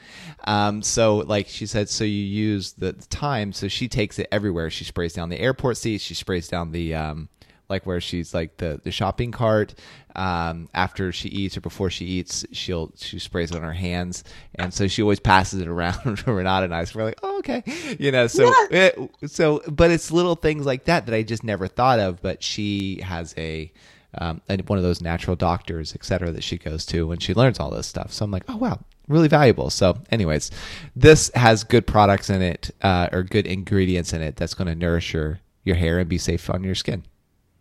Um, 0.46 0.82
so 0.84 1.18
like 1.18 1.48
she 1.48 1.66
said, 1.66 1.90
so 1.90 2.04
you 2.04 2.24
use 2.24 2.74
the, 2.74 2.92
the 2.92 3.02
thyme. 3.02 3.52
So 3.54 3.68
she 3.68 3.88
takes 3.88 4.20
it 4.20 4.28
everywhere. 4.32 4.70
She 4.70 4.84
sprays 4.84 5.14
down 5.14 5.30
the 5.30 5.40
airport 5.40 5.78
seats. 5.78 6.04
She 6.04 6.14
sprays 6.14 6.48
down 6.48 6.72
the 6.72 6.94
um, 6.94 7.30
like 7.70 7.86
where 7.86 8.00
she's 8.00 8.34
like 8.34 8.58
the 8.58 8.80
the 8.84 8.92
shopping 8.92 9.32
cart. 9.32 9.74
Um, 10.16 10.70
after 10.74 11.12
she 11.12 11.28
eats 11.28 11.58
or 11.58 11.62
before 11.62 11.90
she 11.90 12.06
eats, 12.06 12.46
she'll 12.52 12.92
she 12.96 13.20
sprays 13.20 13.52
it 13.52 13.58
on 13.58 13.64
her 13.64 13.74
hands, 13.74 14.24
and 14.56 14.74
so 14.74 14.88
she 14.88 15.02
always 15.02 15.20
passes 15.20 15.60
it 15.62 15.68
around 15.68 16.18
to 16.20 16.32
Renata 16.32 16.66
and 16.66 16.76
I. 16.76 16.86
So 16.86 17.00
we're 17.00 17.06
like, 17.06 17.20
oh, 17.22 17.40
okay, 17.40 17.64
you 18.00 18.12
know. 18.12 18.28
So 18.28 18.46
yeah. 18.70 18.90
it, 18.96 19.32
so, 19.32 19.62
but 19.68 19.92
it's 19.92 20.12
little 20.12 20.36
things 20.36 20.66
like 20.66 20.86
that 20.86 21.08
that 21.08 21.16
I 21.16 21.24
just 21.24 21.44
never 21.44 21.68
thought 21.68 22.00
of. 22.00 22.22
But 22.22 22.44
she 22.44 23.02
has 23.02 23.34
a 23.38 23.72
um, 24.18 24.42
and 24.48 24.68
one 24.70 24.78
of 24.78 24.84
those 24.84 25.02
natural 25.02 25.36
doctors, 25.36 25.94
et 25.96 26.04
cetera, 26.04 26.32
that 26.32 26.44
she 26.44 26.58
goes 26.58 26.86
to 26.88 27.08
when 27.08 27.20
she 27.20 27.34
learns 27.34 27.60
all 27.60 27.72
this 27.72 27.88
stuff. 27.88 28.12
So 28.12 28.26
I'm 28.26 28.32
like, 28.32 28.44
oh 28.48 28.58
wow, 28.58 28.80
really 29.08 29.28
valuable. 29.28 29.70
So, 29.70 29.98
anyways, 30.12 30.52
this 30.96 31.32
has 31.36 31.64
good 31.64 31.88
products 31.88 32.30
in 32.30 32.42
it 32.42 32.72
uh, 32.82 33.10
or 33.12 33.24
good 33.24 33.48
ingredients 33.48 34.14
in 34.14 34.22
it 34.22 34.36
that's 34.36 34.54
going 34.54 34.68
to 34.68 34.76
nourish 34.76 35.14
your 35.14 35.40
your 35.64 35.76
hair 35.76 36.00
and 36.00 36.08
be 36.08 36.18
safe 36.18 36.50
on 36.50 36.64
your 36.64 36.76
skin. 36.76 37.04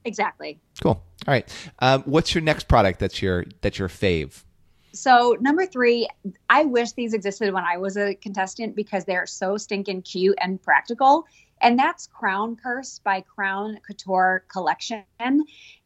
Exactly. 0.04 0.60
Cool. 0.82 1.02
All 1.26 1.32
right. 1.32 1.48
Um, 1.78 2.02
what's 2.02 2.34
your 2.34 2.42
next 2.42 2.68
product 2.68 3.00
that's 3.00 3.22
your 3.22 3.44
that's 3.60 3.78
your 3.78 3.88
fave? 3.88 4.42
So 4.92 5.36
number 5.40 5.66
three, 5.66 6.08
I 6.48 6.64
wish 6.64 6.92
these 6.92 7.14
existed 7.14 7.52
when 7.52 7.64
I 7.64 7.78
was 7.78 7.96
a 7.96 8.14
contestant 8.14 8.76
because 8.76 9.04
they're 9.04 9.26
so 9.26 9.56
stinking 9.56 10.02
cute 10.02 10.38
and 10.40 10.62
practical. 10.62 11.26
And 11.60 11.78
that's 11.78 12.06
Crown 12.06 12.56
Purse 12.56 13.00
by 13.00 13.22
Crown 13.22 13.78
Couture 13.86 14.44
Collection. 14.48 15.04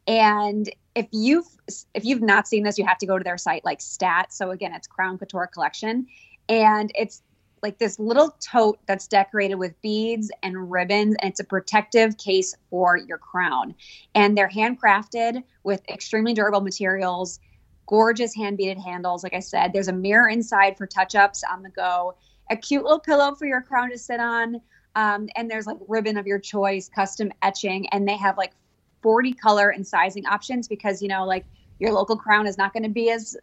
And 0.09 0.67
if 0.95 1.05
you've 1.11 1.45
if 1.93 2.03
you've 2.03 2.23
not 2.23 2.47
seen 2.47 2.63
this, 2.63 2.79
you 2.79 2.85
have 2.85 2.97
to 2.97 3.05
go 3.05 3.19
to 3.19 3.23
their 3.23 3.37
site 3.37 3.63
like 3.63 3.79
Stat. 3.79 4.33
So 4.33 4.49
again, 4.49 4.73
it's 4.73 4.87
Crown 4.87 5.19
Couture 5.19 5.45
Collection, 5.45 6.07
and 6.49 6.91
it's 6.95 7.21
like 7.61 7.77
this 7.77 7.99
little 7.99 8.35
tote 8.39 8.79
that's 8.87 9.07
decorated 9.07 9.55
with 9.55 9.79
beads 9.81 10.31
and 10.41 10.71
ribbons 10.71 11.15
and 11.21 11.29
it's 11.29 11.41
a 11.41 11.43
protective 11.43 12.17
case 12.17 12.55
for 12.69 12.97
your 12.97 13.17
crown. 13.19 13.75
And 14.15 14.35
they're 14.35 14.49
handcrafted 14.49 15.43
with 15.63 15.87
extremely 15.87 16.33
durable 16.33 16.61
materials 16.61 17.39
gorgeous 17.85 18.35
hand 18.35 18.55
beaded 18.55 18.77
handles 18.77 19.23
like 19.23 19.33
i 19.33 19.39
said. 19.39 19.73
There's 19.73 19.89
a 19.89 19.93
mirror 19.93 20.29
inside 20.29 20.77
for 20.77 20.87
touch 20.87 21.15
ups 21.15 21.43
on 21.51 21.61
the 21.61 21.69
go 21.69 22.15
a 22.49 22.55
cute 22.55 22.83
little 22.83 22.99
pillow 22.99 23.35
for 23.35 23.45
your 23.45 23.61
crown 23.61 23.91
to 23.91 23.97
sit 23.97 24.19
on 24.19 24.61
um, 24.95 25.27
and 25.35 25.51
there's 25.51 25.67
like 25.67 25.77
ribbon 25.87 26.17
of 26.17 26.25
your 26.25 26.39
choice 26.39 26.89
custom 26.89 27.31
etching 27.41 27.87
and 27.89 28.07
they 28.07 28.17
have 28.17 28.37
like 28.37 28.53
40 29.01 29.33
color 29.33 29.69
and 29.69 29.85
sizing 29.85 30.25
options 30.25 30.67
because 30.67 31.01
you 31.01 31.07
know 31.07 31.25
like 31.25 31.45
your 31.79 31.93
local 31.93 32.17
crown 32.17 32.45
is 32.45 32.57
not 32.57 32.73
going 32.73 32.83
to 32.83 32.89
be 32.89 33.09
as 33.09 33.37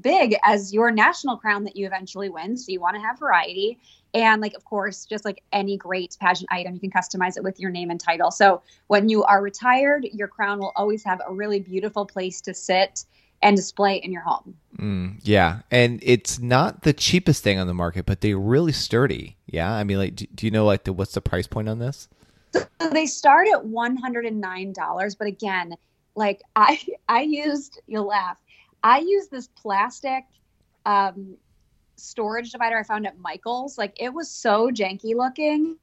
big 0.00 0.36
as 0.44 0.72
your 0.72 0.90
national 0.90 1.36
crown 1.36 1.64
that 1.64 1.76
you 1.76 1.86
eventually 1.86 2.28
win. 2.28 2.56
So 2.56 2.72
you 2.72 2.80
want 2.80 2.96
to 2.96 3.02
have 3.02 3.18
variety. 3.18 3.78
And 4.14 4.40
like, 4.40 4.54
of 4.54 4.64
course, 4.64 5.04
just 5.04 5.24
like 5.24 5.42
any 5.52 5.76
great 5.76 6.16
pageant 6.20 6.50
item, 6.50 6.74
you 6.74 6.80
can 6.80 6.90
customize 6.90 7.36
it 7.36 7.42
with 7.42 7.60
your 7.60 7.70
name 7.70 7.90
and 7.90 8.00
title. 8.00 8.30
So 8.30 8.62
when 8.88 9.08
you 9.08 9.24
are 9.24 9.42
retired, 9.42 10.04
your 10.12 10.28
crown 10.28 10.58
will 10.58 10.72
always 10.76 11.04
have 11.04 11.20
a 11.26 11.32
really 11.32 11.60
beautiful 11.60 12.06
place 12.06 12.40
to 12.42 12.54
sit 12.54 13.04
and 13.42 13.56
display 13.56 13.96
in 13.96 14.12
your 14.12 14.22
home. 14.22 14.54
Mm, 14.78 15.20
yeah. 15.22 15.60
And 15.70 15.98
it's 16.02 16.38
not 16.38 16.82
the 16.82 16.92
cheapest 16.92 17.42
thing 17.42 17.58
on 17.58 17.66
the 17.66 17.74
market, 17.74 18.04
but 18.04 18.20
they're 18.20 18.38
really 18.38 18.72
sturdy. 18.72 19.36
Yeah. 19.46 19.72
I 19.72 19.84
mean, 19.84 19.98
like, 19.98 20.14
do, 20.16 20.26
do 20.34 20.46
you 20.46 20.50
know 20.50 20.64
like 20.64 20.84
the, 20.84 20.92
what's 20.92 21.12
the 21.12 21.20
price 21.20 21.46
point 21.46 21.68
on 21.68 21.78
this? 21.78 22.08
So 22.52 22.66
they 22.90 23.06
start 23.06 23.48
at 23.48 23.62
$109. 23.62 25.18
But 25.18 25.26
again, 25.26 25.74
like 26.16 26.42
I, 26.56 26.80
I 27.08 27.22
used, 27.22 27.80
you'll 27.86 28.06
laugh. 28.06 28.38
I 28.82 29.00
use 29.00 29.28
this 29.28 29.48
plastic 29.48 30.24
um, 30.86 31.36
storage 31.96 32.50
divider 32.50 32.78
I 32.78 32.82
found 32.82 33.06
at 33.06 33.18
Michael's. 33.18 33.78
Like 33.78 33.94
it 34.00 34.12
was 34.12 34.30
so 34.30 34.70
janky 34.70 35.14
looking. 35.14 35.76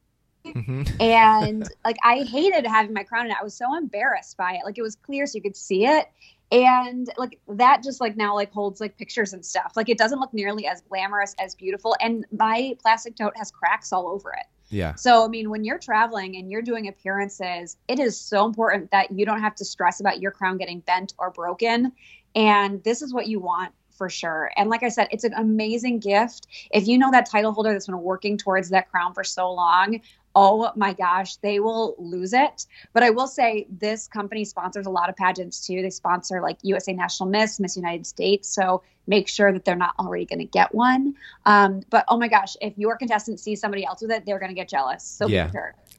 Mm-hmm. 0.45 0.83
and 1.01 1.69
like 1.85 1.97
I 2.03 2.23
hated 2.23 2.65
having 2.65 2.93
my 2.93 3.03
crown 3.03 3.25
in 3.25 3.31
it. 3.31 3.37
I 3.39 3.43
was 3.43 3.53
so 3.53 3.75
embarrassed 3.77 4.37
by 4.37 4.53
it. 4.53 4.61
Like 4.65 4.77
it 4.77 4.81
was 4.81 4.95
clear 4.95 5.25
so 5.25 5.35
you 5.35 5.41
could 5.41 5.55
see 5.55 5.85
it. 5.85 6.07
And 6.51 7.09
like 7.17 7.39
that 7.49 7.83
just 7.83 7.99
like 7.99 8.15
now 8.15 8.33
like 8.33 8.51
holds 8.51 8.79
like 8.79 8.97
pictures 8.97 9.33
and 9.33 9.45
stuff. 9.45 9.73
Like 9.75 9.89
it 9.89 9.97
doesn't 9.97 10.19
look 10.19 10.33
nearly 10.33 10.65
as 10.65 10.81
glamorous 10.81 11.35
as 11.39 11.55
beautiful. 11.55 11.95
And 12.01 12.25
my 12.31 12.75
plastic 12.81 13.15
tote 13.15 13.35
has 13.35 13.51
cracks 13.51 13.91
all 13.91 14.07
over 14.07 14.31
it. 14.31 14.45
Yeah. 14.69 14.95
So, 14.95 15.23
I 15.23 15.27
mean, 15.27 15.49
when 15.49 15.63
you're 15.63 15.79
traveling 15.79 16.35
and 16.35 16.51
you're 16.51 16.61
doing 16.61 16.87
appearances, 16.87 17.77
it 17.87 17.99
is 17.99 18.19
so 18.19 18.45
important 18.45 18.91
that 18.91 19.11
you 19.11 19.25
don't 19.25 19.39
have 19.39 19.55
to 19.55 19.65
stress 19.65 19.99
about 19.99 20.21
your 20.21 20.31
crown 20.31 20.57
getting 20.57 20.81
bent 20.81 21.13
or 21.17 21.31
broken. 21.31 21.93
And 22.35 22.83
this 22.83 23.01
is 23.01 23.13
what 23.13 23.27
you 23.27 23.39
want 23.39 23.73
for 23.97 24.09
sure. 24.09 24.51
And 24.55 24.69
like 24.69 24.83
I 24.83 24.89
said, 24.89 25.07
it's 25.11 25.23
an 25.23 25.33
amazing 25.33 25.99
gift. 25.99 26.47
If 26.71 26.87
you 26.87 26.97
know 26.97 27.11
that 27.11 27.27
title 27.29 27.51
holder 27.51 27.73
that's 27.73 27.87
been 27.87 27.99
working 27.99 28.37
towards 28.37 28.69
that 28.69 28.89
crown 28.91 29.13
for 29.13 29.23
so 29.23 29.51
long, 29.51 30.01
oh 30.39 30.71
my 30.75 30.93
gosh, 30.93 31.37
they 31.37 31.59
will 31.59 31.95
lose 31.97 32.31
it. 32.31 32.67
But 32.93 33.01
I 33.01 33.09
will 33.09 33.25
say 33.25 33.65
this 33.71 34.07
company 34.07 34.45
sponsors 34.45 34.85
a 34.85 34.89
lot 34.91 35.09
of 35.09 35.15
pageants 35.15 35.65
too. 35.65 35.81
They 35.81 35.89
sponsor 35.89 36.41
like 36.43 36.59
USA 36.61 36.93
National 36.93 37.27
Miss, 37.27 37.59
Miss 37.59 37.75
United 37.75 38.05
States. 38.05 38.47
So 38.47 38.83
make 39.07 39.27
sure 39.27 39.51
that 39.51 39.65
they're 39.65 39.75
not 39.75 39.95
already 39.97 40.25
going 40.25 40.37
to 40.37 40.45
get 40.45 40.75
one. 40.75 41.15
Um, 41.47 41.81
but 41.89 42.05
oh 42.07 42.19
my 42.19 42.27
gosh, 42.27 42.55
if 42.61 42.77
your 42.77 42.97
contestant 42.97 43.39
sees 43.39 43.59
somebody 43.59 43.83
else 43.83 44.03
with 44.03 44.11
it, 44.11 44.27
they're 44.27 44.37
going 44.37 44.51
to 44.51 44.55
get 44.55 44.69
jealous. 44.69 45.03
So 45.03 45.27
yeah. 45.27 45.49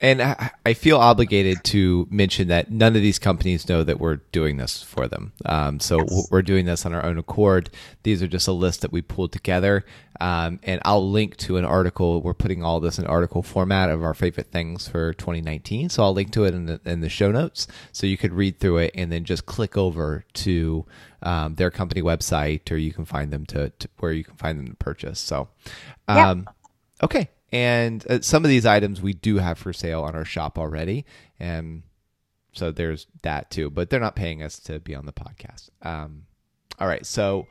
And 0.00 0.23
I, 0.23 0.50
I, 0.64 0.75
feel 0.75 0.99
obligated 0.99 1.64
to 1.64 2.07
mention 2.09 2.49
that 2.49 2.71
none 2.71 2.95
of 2.95 3.02
these 3.02 3.19
companies 3.19 3.69
know 3.69 3.83
that 3.83 3.99
we're 3.99 4.17
doing 4.31 4.57
this 4.57 4.81
for 4.81 5.09
them. 5.09 5.33
Um, 5.45 5.81
so 5.81 5.99
yes. 5.99 6.28
we're 6.31 6.43
doing 6.43 6.67
this 6.67 6.87
on 6.87 6.95
our 6.95 7.05
own 7.05 7.19
accord. 7.19 7.71
These 8.05 8.23
are 8.23 8.28
just 8.28 8.47
a 8.47 8.52
list 8.52 8.83
that 8.83 8.93
we 8.93 9.02
pulled 9.02 9.33
together. 9.33 9.85
Um, 10.21 10.61
and 10.62 10.81
I'll 10.85 11.09
link 11.11 11.37
to 11.38 11.57
an 11.57 11.64
article. 11.64 12.23
We're 12.23 12.35
putting 12.35 12.62
all 12.62 12.78
this 12.78 12.99
in 13.00 13.07
article 13.07 13.43
format 13.43 13.90
of 13.90 14.05
our 14.05 14.14
favorite 14.14 14.52
things 14.52 14.87
for 14.87 15.14
2019. 15.14 15.88
So 15.88 16.05
I'll 16.05 16.14
link 16.14 16.31
to 16.33 16.45
it 16.45 16.55
in 16.55 16.67
the, 16.67 16.81
in 16.85 17.00
the 17.00 17.09
show 17.09 17.33
notes. 17.33 17.67
So 17.90 18.07
you 18.07 18.17
could 18.17 18.33
read 18.33 18.61
through 18.61 18.78
it 18.78 18.93
and 18.95 19.11
then 19.11 19.25
just 19.25 19.47
click 19.47 19.76
over 19.76 20.25
to 20.35 20.87
um, 21.23 21.57
their 21.57 21.73
company 21.73 22.02
website 22.02 22.71
or 22.71 22.76
you 22.76 22.93
can 22.93 23.05
find 23.05 23.33
them 23.33 23.45
to, 23.47 23.71
to, 23.71 23.88
where 23.99 24.12
you 24.12 24.23
can 24.23 24.37
find 24.37 24.61
them 24.61 24.69
to 24.69 24.76
purchase. 24.76 25.19
So, 25.19 25.49
um, 26.07 26.47
yep. 26.47 26.55
okay. 27.02 27.31
And 27.52 28.05
uh, 28.11 28.21
some 28.21 28.45
of 28.45 28.49
these 28.49 28.67
items 28.67 29.00
we 29.00 29.14
do 29.14 29.38
have 29.38 29.59
for 29.59 29.73
sale 29.73 30.02
on 30.02 30.14
our 30.14 30.25
shop 30.25 30.59
already. 30.59 31.07
And 31.40 31.83
so 32.52 32.71
there's 32.71 33.07
that 33.23 33.50
too, 33.50 33.71
but 33.71 33.90
they're 33.90 34.00
not 34.00 34.17
paying 34.17 34.43
us 34.43 34.59
to 34.61 34.81
be 34.81 34.95
on 34.95 35.07
the 35.07 35.12
podcast. 35.12 35.71
Um, 35.83 36.26
all 36.78 36.88
right. 36.88 37.07
So, 37.07 37.47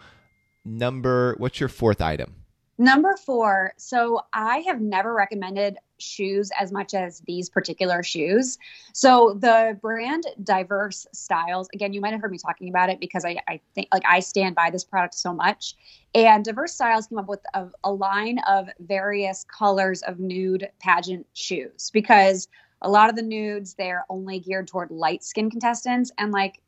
number, 0.63 1.36
what's 1.38 1.60
your 1.60 1.70
fourth 1.70 2.01
item? 2.01 2.36
Number 2.77 3.15
four. 3.17 3.74
So 3.77 4.22
I 4.34 4.60
have 4.60 4.81
never 4.81 5.13
recommended 5.13 5.77
shoes 6.00 6.51
as 6.60 6.72
much 6.72 6.93
as 6.93 7.22
these 7.22 7.50
particular 7.50 8.03
shoes. 8.03 8.60
So 8.93 9.36
the 9.39 9.77
brand 9.81 10.27
Diverse 10.43 11.07
Styles, 11.12 11.69
again, 11.74 11.91
you 11.93 12.01
might 12.01 12.12
have 12.12 12.22
heard 12.22 12.31
me 12.31 12.38
talking 12.38 12.69
about 12.69 12.89
it 12.89 13.00
because 13.00 13.25
I, 13.25 13.38
I 13.48 13.60
think 13.74 13.88
like 13.91 14.03
I 14.07 14.19
stand 14.19 14.55
by 14.55 14.69
this 14.69 14.84
product 14.84 15.15
so 15.15 15.34
much. 15.34 15.75
And 16.13 16.46
Diverse 16.46 16.74
Styles 16.74 17.07
came 17.07 17.17
up 17.17 17.27
with 17.27 17.41
a, 17.55 17.67
a 17.84 17.91
line 17.91 18.39
of 18.48 18.69
various 18.79 19.43
colors 19.46 20.03
of 20.03 20.19
nude 20.19 20.69
pageant 20.79 21.25
shoes 21.34 21.89
because 21.91 22.48
a 22.84 22.89
lot 22.89 23.10
of 23.10 23.15
the 23.15 23.24
nudes 23.24 23.74
they're 23.74 24.05
only 24.07 24.39
geared 24.39 24.67
toward 24.67 24.91
light 24.91 25.24
skin 25.24 25.50
contestants 25.50 26.12
and 26.19 26.31
like 26.31 26.62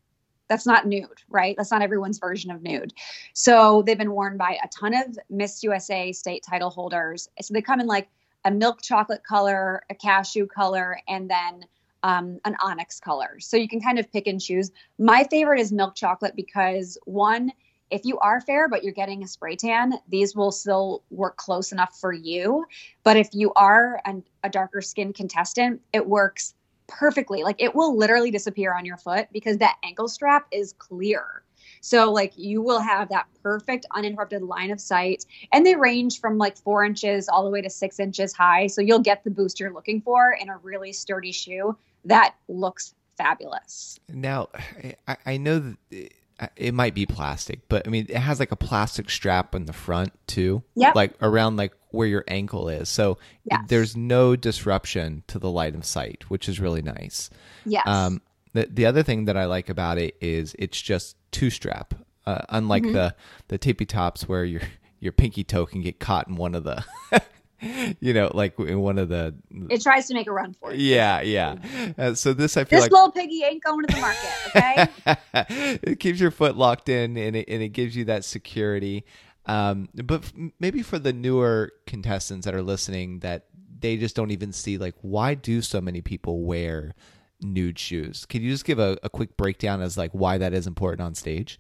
that's 0.50 0.66
not 0.66 0.88
nude, 0.88 1.22
right? 1.30 1.56
That's 1.56 1.72
not 1.72 1.82
everyone's 1.82 2.20
version 2.20 2.52
of 2.52 2.62
nude. 2.62 2.94
So 3.34 3.84
they've 3.86 3.98
been 3.98 4.12
worn 4.12 4.36
by 4.36 4.58
a 4.64 4.68
ton 4.68 4.94
of 4.96 5.18
Miss 5.30 5.64
USA 5.64 6.12
state 6.12 6.44
title 6.48 6.72
holders. 6.72 7.30
So 7.42 7.54
they 7.54 7.62
come 7.62 7.80
in 7.80 7.88
like 7.88 8.10
a 8.46 8.52
milk 8.52 8.82
chocolate 8.82 9.24
color, 9.24 9.84
a 9.90 9.96
cashew 9.96 10.48
color, 10.48 11.00
and 11.08 11.30
then 11.30 11.66
um, 12.04 12.40
an 12.46 12.56
onyx 12.62 13.00
color. 13.00 13.38
So 13.40 13.58
you 13.58 13.68
can 13.68 13.82
kind 13.82 14.00
of 14.00 14.12
pick 14.12 14.28
and 14.28 14.42
choose. 14.42 14.72
My 14.98 15.26
favorite 15.30 15.60
is 15.60 15.72
milk 15.72 15.96
chocolate 15.96 16.36
because 16.36 16.98
one, 17.06 17.52
if 17.92 18.06
you 18.06 18.18
are 18.20 18.40
fair 18.42 18.70
but 18.70 18.84
you're 18.84 18.94
getting 18.94 19.24
a 19.24 19.28
spray 19.28 19.56
tan, 19.56 19.94
these 20.08 20.36
will 20.36 20.52
still 20.52 21.04
work 21.10 21.38
close 21.38 21.72
enough 21.72 22.00
for 22.00 22.14
you. 22.14 22.66
But 23.04 23.18
if 23.18 23.30
you 23.34 23.52
are 23.56 24.02
an, 24.06 24.24
a 24.44 24.50
darker 24.50 24.82
skin 24.82 25.14
contestant, 25.14 25.82
it 25.94 26.08
works 26.08 26.54
perfectly. 26.90 27.44
Like 27.44 27.62
it 27.62 27.76
will 27.76 27.98
literally 27.98 28.32
disappear 28.32 28.76
on 28.76 28.86
your 28.86 28.98
foot 28.98 29.28
because 29.32 29.58
that 29.58 29.78
ankle 29.84 30.08
strap 30.08 30.48
is 30.52 30.74
clear. 30.74 31.44
So 31.82 32.12
like 32.12 32.34
you 32.36 32.62
will 32.62 32.80
have 32.80 33.10
that 33.10 33.28
perfect 33.42 33.86
uninterrupted 33.96 34.42
line 34.42 34.72
of 34.72 34.82
sight. 34.82 35.26
And 35.54 35.66
they 35.66 35.76
range 35.76 36.20
from 36.20 36.38
like 36.38 36.58
four 36.58 36.84
inches 36.84 37.30
all 37.30 37.44
the 37.44 37.50
way 37.50 37.62
to 37.62 37.70
six 37.70 38.00
inches 38.00 38.34
high. 38.34 38.68
So 38.68 38.82
you'll 38.82 39.00
get 39.00 39.24
the 39.24 39.32
boost 39.32 39.60
you're 39.60 39.74
looking 39.74 40.02
for 40.02 40.36
in 40.40 40.50
a 40.50 40.58
really 40.58 40.94
sturdy 40.94 41.32
shoe 41.32 41.78
that 42.06 42.36
looks 42.48 42.94
fabulous. 43.18 44.00
Now, 44.10 44.50
I, 45.08 45.18
I 45.26 45.38
know 45.38 45.60
that 45.60 46.14
it 46.56 46.74
might 46.74 46.96
be 46.96 47.06
plastic, 47.06 47.68
but 47.68 47.86
I 47.88 47.90
mean, 47.90 48.06
it 48.10 48.18
has 48.18 48.40
like 48.40 48.52
a 48.52 48.56
plastic 48.56 49.10
strap 49.10 49.54
in 49.56 49.66
the 49.66 49.74
front 49.74 50.14
too. 50.28 50.64
Yeah. 50.76 50.94
Like 50.96 51.14
around 51.22 51.58
like 51.58 51.74
where 51.92 52.08
your 52.08 52.24
ankle 52.28 52.70
is. 52.70 52.90
So 52.90 53.18
yes. 53.44 53.66
there's 53.68 53.98
no 53.98 54.36
disruption 54.36 55.24
to 55.28 55.40
the 55.40 55.50
light 55.50 55.76
of 55.76 55.86
sight, 55.86 56.30
which 56.30 56.48
is 56.48 56.60
really 56.60 56.82
nice. 56.82 57.30
Yes. 57.66 57.88
Um, 57.88 58.22
the, 58.54 58.68
the 58.72 58.86
other 58.86 59.04
thing 59.04 59.26
that 59.26 59.38
I 59.38 59.46
like 59.46 59.70
about 59.70 59.98
it 59.98 60.16
is 60.22 60.56
it's 60.58 60.82
just 60.82 61.18
two 61.32 61.50
strap, 61.50 61.94
uh, 62.26 62.42
unlike 62.50 62.84
mm-hmm. 62.84 62.94
the 62.94 63.16
the 63.50 63.58
tippy 63.58 63.86
tops 63.86 64.28
where 64.28 64.44
your 64.44 64.62
your 65.00 65.12
pinky 65.12 65.44
toe 65.44 65.66
can 65.66 65.82
get 65.82 66.00
caught 66.00 66.28
in 66.28 66.36
one 66.36 66.56
of 66.56 66.64
the. 66.64 66.84
you 68.00 68.14
know, 68.14 68.32
like 68.34 68.60
in 68.60 68.80
one 68.80 68.98
of 68.98 69.10
the. 69.10 69.36
It 69.70 69.82
tries 69.82 70.08
to 70.08 70.14
make 70.14 70.28
a 70.28 70.32
run 70.32 70.54
for 70.54 70.72
it. 70.72 70.80
Yeah, 70.80 71.22
yeah. 71.22 71.56
Uh, 71.98 72.14
so 72.14 72.34
this, 72.34 72.58
I 72.58 72.64
feel 72.64 72.78
this 72.78 72.86
like 72.86 72.92
little 72.92 73.12
piggy 73.12 73.44
ain't 73.44 73.64
going 73.64 73.86
to 73.86 73.96
the 73.96 74.02
market. 74.02 75.18
Okay. 75.36 75.80
it 75.84 76.00
keeps 76.00 76.20
your 76.20 76.32
foot 76.32 76.58
locked 76.58 76.90
in, 76.90 77.18
and 77.18 77.36
it 77.36 77.50
and 77.50 77.62
it 77.62 77.70
gives 77.70 77.96
you 77.96 78.06
that 78.06 78.26
security. 78.26 79.06
Um, 79.46 79.90
but 79.96 80.24
f- 80.24 80.34
maybe 80.60 80.82
for 80.82 81.00
the 81.00 81.14
newer 81.14 81.72
contestants 81.88 82.46
that 82.46 82.54
are 82.54 82.62
listening, 82.62 83.20
that 83.20 83.48
they 83.80 83.98
just 83.98 84.16
don't 84.16 84.32
even 84.32 84.52
see 84.52 84.78
like 84.78 84.96
why 85.02 85.34
do 85.34 85.62
so 85.62 85.82
many 85.82 86.02
people 86.02 86.44
wear 86.44 86.94
nude 87.42 87.80
shoes. 87.80 88.26
Can 88.26 88.42
you 88.42 88.52
just 88.52 88.66
give 88.66 88.80
a, 88.80 88.98
a 89.04 89.10
quick 89.10 89.38
breakdown 89.38 89.82
as 89.82 89.98
like 89.98 90.12
why 90.12 90.38
that 90.38 90.54
is 90.54 90.68
important 90.68 91.02
on 91.02 91.16
stage? 91.16 91.58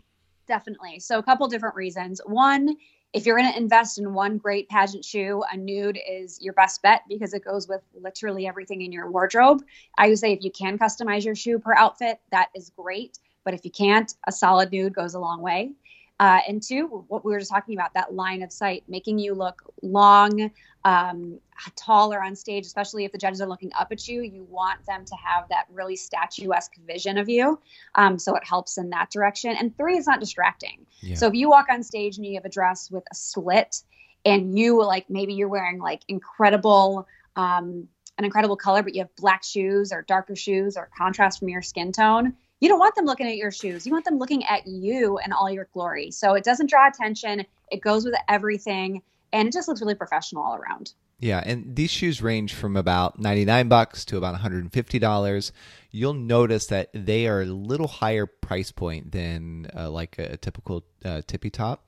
Definitely. 0.47 0.99
So 0.99 1.19
a 1.19 1.23
couple 1.23 1.47
different 1.47 1.75
reasons. 1.75 2.21
One, 2.25 2.75
if 3.13 3.25
you're 3.25 3.37
going 3.37 3.51
to 3.51 3.57
invest 3.57 3.97
in 3.97 4.13
one 4.13 4.37
great 4.37 4.69
pageant 4.69 5.03
shoe, 5.03 5.43
a 5.51 5.57
nude 5.57 5.99
is 6.07 6.39
your 6.41 6.53
best 6.53 6.81
bet 6.81 7.01
because 7.09 7.33
it 7.33 7.43
goes 7.43 7.67
with 7.67 7.81
literally 7.99 8.47
everything 8.47 8.81
in 8.81 8.91
your 8.91 9.09
wardrobe. 9.09 9.63
I 9.97 10.09
would 10.09 10.19
say 10.19 10.33
if 10.33 10.43
you 10.43 10.51
can 10.51 10.77
customize 10.77 11.25
your 11.25 11.35
shoe 11.35 11.57
per 11.57 11.73
outfit, 11.73 12.19
that 12.31 12.49
is 12.55 12.71
great. 12.77 13.17
But 13.43 13.53
if 13.53 13.65
you 13.65 13.71
can't, 13.71 14.13
a 14.27 14.31
solid 14.31 14.71
nude 14.71 14.93
goes 14.93 15.15
a 15.15 15.19
long 15.19 15.41
way. 15.41 15.71
Uh, 16.19 16.41
and 16.47 16.61
two, 16.61 17.05
what 17.07 17.23
we 17.23 17.31
were 17.31 17.39
just 17.39 17.49
talking 17.49 17.75
about, 17.75 17.93
that 17.93 18.13
line 18.13 18.43
of 18.43 18.51
sight, 18.51 18.83
making 18.87 19.17
you 19.17 19.33
look 19.33 19.61
long, 19.81 20.51
um, 20.85 21.39
taller 21.75 22.23
on 22.23 22.35
stage, 22.35 22.65
especially 22.65 23.05
if 23.05 23.11
the 23.11 23.17
judges 23.17 23.41
are 23.41 23.47
looking 23.47 23.71
up 23.77 23.91
at 23.91 24.07
you. 24.07 24.21
You 24.21 24.45
want 24.49 24.85
them 24.85 25.05
to 25.05 25.15
have 25.15 25.49
that 25.49 25.65
really 25.71 25.95
statuesque 25.95 26.73
vision 26.87 27.17
of 27.17 27.27
you. 27.27 27.59
Um, 27.95 28.17
so 28.17 28.35
it 28.35 28.43
helps 28.45 28.77
in 28.77 28.89
that 28.91 29.09
direction. 29.11 29.55
And 29.59 29.75
three, 29.75 29.97
it's 29.97 30.07
not 30.07 30.19
distracting. 30.19 30.85
Yeah. 31.01 31.15
So 31.15 31.27
if 31.27 31.33
you 31.33 31.49
walk 31.49 31.67
on 31.69 31.83
stage 31.83 32.17
and 32.17 32.25
you 32.25 32.35
have 32.35 32.45
a 32.45 32.49
dress 32.49 32.89
with 32.89 33.03
a 33.11 33.15
slit 33.15 33.83
and 34.25 34.57
you 34.57 34.83
like 34.83 35.09
maybe 35.09 35.33
you're 35.33 35.49
wearing 35.49 35.79
like 35.79 36.01
incredible, 36.07 37.07
um, 37.35 37.87
an 38.17 38.25
incredible 38.25 38.57
color, 38.57 38.83
but 38.83 38.95
you 38.95 39.01
have 39.01 39.15
black 39.15 39.43
shoes 39.43 39.91
or 39.91 40.03
darker 40.03 40.35
shoes 40.35 40.77
or 40.77 40.89
contrast 40.97 41.39
from 41.39 41.49
your 41.49 41.61
skin 41.61 41.91
tone 41.91 42.33
you 42.59 42.67
don't 42.67 42.79
want 42.79 42.95
them 42.95 43.05
looking 43.05 43.27
at 43.27 43.37
your 43.37 43.51
shoes. 43.51 43.85
You 43.85 43.93
want 43.93 44.05
them 44.05 44.17
looking 44.17 44.45
at 44.45 44.67
you 44.67 45.17
and 45.17 45.33
all 45.33 45.49
your 45.49 45.67
glory. 45.73 46.11
So 46.11 46.33
it 46.33 46.43
doesn't 46.43 46.69
draw 46.69 46.87
attention. 46.87 47.45
It 47.71 47.81
goes 47.81 48.05
with 48.05 48.15
everything, 48.27 49.01
and 49.33 49.47
it 49.47 49.53
just 49.53 49.67
looks 49.67 49.81
really 49.81 49.95
professional 49.95 50.43
all 50.43 50.55
around. 50.55 50.93
Yeah, 51.19 51.43
and 51.45 51.75
these 51.75 51.91
shoes 51.91 52.21
range 52.21 52.53
from 52.53 52.77
about 52.77 53.19
99 53.19 53.67
bucks 53.67 54.05
to 54.05 54.17
about 54.17 54.39
$150. 54.39 55.51
You'll 55.91 56.13
notice 56.13 56.67
that 56.67 56.89
they 56.93 57.27
are 57.27 57.41
a 57.41 57.45
little 57.45 57.87
higher 57.87 58.25
price 58.25 58.71
point 58.71 59.11
than 59.11 59.69
uh, 59.75 59.89
like 59.89 60.17
a, 60.17 60.37
typical 60.37 60.85
uh, 61.03 61.21
tippy 61.27 61.49
top. 61.49 61.85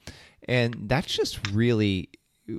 And 0.48 0.90
that's 0.90 1.14
just 1.14 1.52
really 1.52 2.10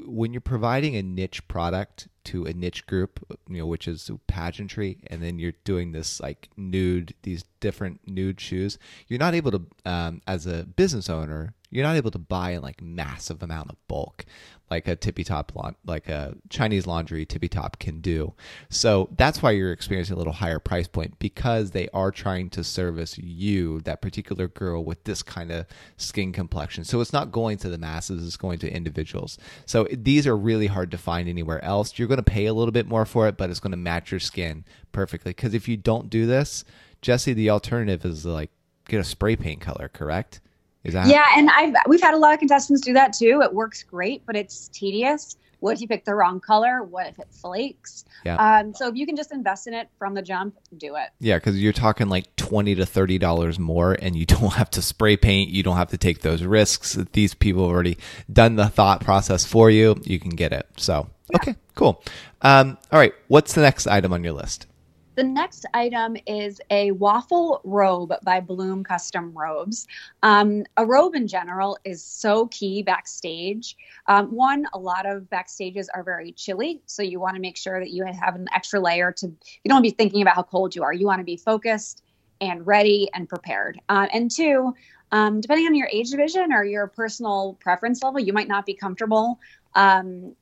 when 0.06 0.32
you're 0.32 0.40
providing 0.40 0.96
a 0.96 1.02
niche 1.02 1.46
product 1.48 2.08
to 2.24 2.46
a 2.46 2.52
niche 2.52 2.86
group, 2.86 3.20
you 3.48 3.58
know, 3.58 3.66
which 3.66 3.88
is 3.88 4.10
pageantry, 4.26 4.98
and 5.08 5.22
then 5.22 5.38
you're 5.38 5.52
doing 5.64 5.92
this 5.92 6.20
like 6.20 6.48
nude, 6.56 7.14
these 7.22 7.44
different 7.60 8.00
nude 8.06 8.40
shoes, 8.40 8.78
you're 9.08 9.18
not 9.18 9.34
able 9.34 9.50
to, 9.50 9.62
um, 9.84 10.22
as 10.26 10.46
a 10.46 10.64
business 10.64 11.10
owner, 11.10 11.54
you're 11.72 11.84
not 11.84 11.96
able 11.96 12.10
to 12.10 12.18
buy 12.18 12.50
in 12.50 12.62
like 12.62 12.80
massive 12.80 13.42
amount 13.42 13.70
of 13.70 13.76
bulk 13.88 14.24
like 14.72 14.88
a 14.88 14.96
tippy 14.96 15.22
top 15.22 15.52
like 15.84 16.08
a 16.08 16.34
Chinese 16.48 16.86
laundry 16.86 17.26
tippy 17.26 17.46
top 17.46 17.78
can 17.78 18.00
do. 18.00 18.32
So 18.70 19.10
that's 19.18 19.42
why 19.42 19.50
you're 19.50 19.70
experiencing 19.70 20.14
a 20.14 20.16
little 20.16 20.32
higher 20.32 20.58
price 20.58 20.88
point 20.88 21.18
because 21.18 21.72
they 21.72 21.90
are 21.92 22.10
trying 22.10 22.48
to 22.50 22.64
service 22.64 23.18
you, 23.18 23.80
that 23.80 24.00
particular 24.00 24.48
girl 24.48 24.82
with 24.82 25.04
this 25.04 25.22
kind 25.22 25.52
of 25.52 25.66
skin 25.98 26.32
complexion. 26.32 26.84
So 26.84 27.02
it's 27.02 27.12
not 27.12 27.32
going 27.32 27.58
to 27.58 27.68
the 27.68 27.76
masses, 27.76 28.26
it's 28.26 28.38
going 28.38 28.60
to 28.60 28.74
individuals. 28.74 29.36
So 29.66 29.86
these 29.92 30.26
are 30.26 30.36
really 30.36 30.68
hard 30.68 30.90
to 30.92 30.98
find 30.98 31.28
anywhere 31.28 31.62
else. 31.62 31.98
You're 31.98 32.08
going 32.08 32.16
to 32.16 32.22
pay 32.22 32.46
a 32.46 32.54
little 32.54 32.72
bit 32.72 32.86
more 32.86 33.04
for 33.04 33.28
it, 33.28 33.36
but 33.36 33.50
it's 33.50 33.60
going 33.60 33.72
to 33.72 33.76
match 33.76 34.10
your 34.10 34.20
skin 34.20 34.64
perfectly. 34.90 35.32
Because 35.32 35.52
if 35.52 35.68
you 35.68 35.76
don't 35.76 36.08
do 36.08 36.24
this, 36.24 36.64
Jesse, 37.02 37.34
the 37.34 37.50
alternative 37.50 38.06
is 38.06 38.24
like 38.24 38.50
get 38.88 39.00
a 39.00 39.04
spray 39.04 39.36
paint 39.36 39.60
color, 39.60 39.90
correct? 39.92 40.40
Is 40.84 40.94
that 40.94 41.06
Yeah, 41.06 41.24
and 41.36 41.48
I've 41.50 41.74
we've 41.86 42.00
had 42.00 42.14
a 42.14 42.18
lot 42.18 42.32
of 42.34 42.38
contestants 42.38 42.80
do 42.82 42.92
that 42.94 43.12
too. 43.12 43.40
It 43.42 43.52
works 43.52 43.82
great, 43.82 44.24
but 44.26 44.36
it's 44.36 44.68
tedious. 44.68 45.36
What 45.60 45.74
if 45.74 45.80
you 45.80 45.86
pick 45.86 46.04
the 46.04 46.14
wrong 46.16 46.40
color? 46.40 46.82
What 46.82 47.06
if 47.06 47.20
it 47.20 47.28
flakes? 47.30 48.04
Yeah. 48.24 48.34
Um, 48.34 48.74
so 48.74 48.88
if 48.88 48.96
you 48.96 49.06
can 49.06 49.14
just 49.14 49.30
invest 49.30 49.68
in 49.68 49.74
it 49.74 49.88
from 49.96 50.14
the 50.14 50.22
jump, 50.22 50.56
do 50.76 50.96
it. 50.96 51.10
Yeah, 51.20 51.36
because 51.36 51.56
you're 51.62 51.72
talking 51.72 52.08
like 52.08 52.34
twenty 52.34 52.74
to 52.74 52.84
thirty 52.84 53.16
dollars 53.16 53.60
more, 53.60 53.92
and 53.92 54.16
you 54.16 54.26
don't 54.26 54.54
have 54.54 54.70
to 54.70 54.82
spray 54.82 55.16
paint. 55.16 55.50
You 55.50 55.62
don't 55.62 55.76
have 55.76 55.90
to 55.90 55.98
take 55.98 56.22
those 56.22 56.42
risks. 56.42 56.98
These 57.12 57.34
people 57.34 57.62
have 57.62 57.72
already 57.72 57.96
done 58.32 58.56
the 58.56 58.68
thought 58.68 59.02
process 59.02 59.44
for 59.44 59.70
you. 59.70 60.00
You 60.02 60.18
can 60.18 60.30
get 60.30 60.52
it. 60.52 60.66
So 60.78 61.08
yeah. 61.30 61.36
okay, 61.36 61.54
cool. 61.76 62.02
Um, 62.40 62.76
all 62.90 62.98
right, 62.98 63.14
what's 63.28 63.54
the 63.54 63.62
next 63.62 63.86
item 63.86 64.12
on 64.12 64.24
your 64.24 64.32
list? 64.32 64.66
The 65.14 65.22
next 65.22 65.66
item 65.74 66.16
is 66.26 66.58
a 66.70 66.90
waffle 66.92 67.60
robe 67.64 68.14
by 68.24 68.40
Bloom 68.40 68.82
Custom 68.82 69.36
Robes. 69.36 69.86
Um, 70.22 70.64
a 70.78 70.86
robe 70.86 71.14
in 71.14 71.28
general 71.28 71.78
is 71.84 72.02
so 72.02 72.46
key 72.46 72.82
backstage. 72.82 73.76
Um, 74.06 74.28
one, 74.28 74.66
a 74.72 74.78
lot 74.78 75.04
of 75.04 75.24
backstages 75.24 75.86
are 75.94 76.02
very 76.02 76.32
chilly, 76.32 76.80
so 76.86 77.02
you 77.02 77.20
want 77.20 77.36
to 77.36 77.42
make 77.42 77.58
sure 77.58 77.78
that 77.78 77.90
you 77.90 78.06
have 78.06 78.36
an 78.36 78.46
extra 78.54 78.80
layer 78.80 79.12
to, 79.12 79.26
you 79.26 79.68
don't 79.68 79.82
be 79.82 79.90
thinking 79.90 80.22
about 80.22 80.34
how 80.34 80.44
cold 80.44 80.74
you 80.74 80.82
are. 80.82 80.94
You 80.94 81.04
want 81.04 81.20
to 81.20 81.24
be 81.24 81.36
focused 81.36 82.02
and 82.40 82.66
ready 82.66 83.10
and 83.12 83.28
prepared. 83.28 83.80
Uh, 83.90 84.06
and 84.14 84.30
two, 84.30 84.74
um, 85.12 85.42
depending 85.42 85.66
on 85.66 85.74
your 85.74 85.90
age 85.92 86.10
division 86.10 86.54
or 86.54 86.64
your 86.64 86.86
personal 86.86 87.58
preference 87.60 88.02
level, 88.02 88.18
you 88.18 88.32
might 88.32 88.48
not 88.48 88.64
be 88.64 88.72
comfortable 88.72 89.38
um, 89.74 90.34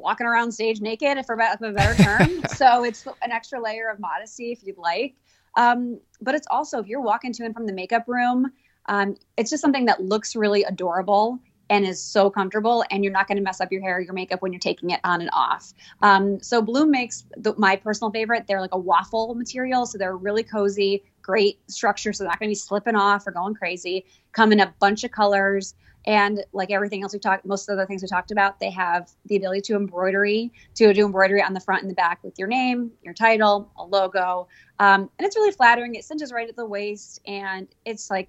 walking 0.00 0.26
around 0.26 0.52
stage 0.52 0.80
naked, 0.80 1.18
if 1.18 1.26
for 1.26 1.34
a 1.34 1.72
better 1.72 2.02
term. 2.02 2.42
so 2.54 2.84
it's 2.84 3.06
an 3.22 3.30
extra 3.30 3.60
layer 3.60 3.88
of 3.88 3.98
modesty 4.00 4.52
if 4.52 4.62
you'd 4.64 4.78
like. 4.78 5.14
Um, 5.56 6.00
but 6.20 6.34
it's 6.34 6.46
also 6.50 6.78
if 6.78 6.86
you're 6.86 7.00
walking 7.00 7.32
to 7.32 7.44
and 7.44 7.54
from 7.54 7.66
the 7.66 7.72
makeup 7.72 8.04
room, 8.06 8.52
um, 8.86 9.16
it's 9.36 9.50
just 9.50 9.60
something 9.60 9.86
that 9.86 10.02
looks 10.02 10.34
really 10.36 10.64
adorable 10.64 11.38
and 11.70 11.86
is 11.86 12.02
so 12.02 12.28
comfortable, 12.28 12.84
and 12.90 13.04
you're 13.04 13.12
not 13.12 13.28
going 13.28 13.36
to 13.36 13.42
mess 13.42 13.60
up 13.60 13.70
your 13.70 13.80
hair, 13.80 13.98
or 13.98 14.00
your 14.00 14.12
makeup 14.12 14.42
when 14.42 14.52
you're 14.52 14.58
taking 14.58 14.90
it 14.90 14.98
on 15.04 15.20
and 15.20 15.30
off. 15.32 15.72
Um, 16.02 16.42
so 16.42 16.60
Bloom 16.60 16.90
makes 16.90 17.24
the, 17.36 17.54
my 17.56 17.76
personal 17.76 18.10
favorite. 18.10 18.46
They're 18.48 18.60
like 18.60 18.74
a 18.74 18.78
waffle 18.78 19.36
material, 19.36 19.86
so 19.86 19.96
they're 19.96 20.16
really 20.16 20.42
cozy, 20.42 21.04
great 21.22 21.60
structure, 21.70 22.12
so 22.12 22.24
they're 22.24 22.30
not 22.30 22.40
going 22.40 22.48
to 22.48 22.50
be 22.50 22.56
slipping 22.56 22.96
off 22.96 23.24
or 23.24 23.30
going 23.30 23.54
crazy. 23.54 24.04
Come 24.32 24.50
in 24.50 24.58
a 24.58 24.74
bunch 24.80 25.04
of 25.04 25.12
colors. 25.12 25.74
And 26.06 26.44
like 26.52 26.70
everything 26.70 27.02
else 27.02 27.12
we 27.12 27.18
talked, 27.18 27.44
most 27.44 27.68
of 27.68 27.76
the 27.76 27.86
things 27.86 28.02
we 28.02 28.08
talked 28.08 28.30
about, 28.30 28.58
they 28.58 28.70
have 28.70 29.10
the 29.26 29.36
ability 29.36 29.60
to 29.62 29.76
embroidery, 29.76 30.52
to 30.76 30.92
do 30.94 31.04
embroidery 31.06 31.42
on 31.42 31.52
the 31.52 31.60
front 31.60 31.82
and 31.82 31.90
the 31.90 31.94
back 31.94 32.22
with 32.22 32.38
your 32.38 32.48
name, 32.48 32.90
your 33.02 33.14
title, 33.14 33.70
a 33.76 33.84
logo. 33.84 34.48
Um, 34.78 35.10
and 35.18 35.26
it's 35.26 35.36
really 35.36 35.52
flattering. 35.52 35.94
It 35.94 36.04
cinches 36.04 36.32
right 36.32 36.48
at 36.48 36.56
the 36.56 36.66
waist 36.66 37.20
and 37.26 37.68
it's 37.84 38.10
like 38.10 38.28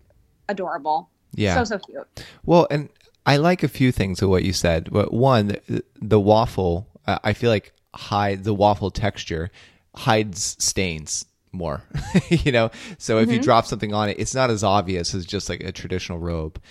adorable. 0.50 1.10
Yeah. 1.34 1.56
So, 1.56 1.64
so 1.64 1.80
cute. 1.80 2.26
Well, 2.46 2.68
and 2.70 2.90
I 3.26 3.38
like 3.38 3.64
a 3.64 3.70
few 3.70 3.92
things 3.92 4.22
of 4.22 4.30
what 4.30 4.44
you 4.44 4.52
said. 4.52 4.90
But 4.92 5.14
one, 5.14 5.58
the, 5.68 5.84
the 6.02 6.20
waffle, 6.20 6.88
uh, 7.08 7.20
I 7.24 7.34
feel 7.34 7.50
like 7.50 7.74
hide 7.94 8.44
the 8.44 8.54
waffle 8.54 8.92
texture 8.92 9.52
hides 9.96 10.56
stains 10.60 11.26
more 11.52 11.84
you 12.30 12.52
know 12.52 12.72
so 12.98 13.18
if 13.18 13.26
mm-hmm. 13.26 13.34
you 13.34 13.40
drop 13.42 13.66
something 13.66 13.94
on 13.94 14.08
it 14.08 14.18
it's 14.18 14.34
not 14.34 14.50
as 14.50 14.64
obvious 14.64 15.14
as 15.14 15.26
just 15.26 15.50
like 15.50 15.62
a 15.62 15.72
traditional 15.72 16.18
robe 16.18 16.62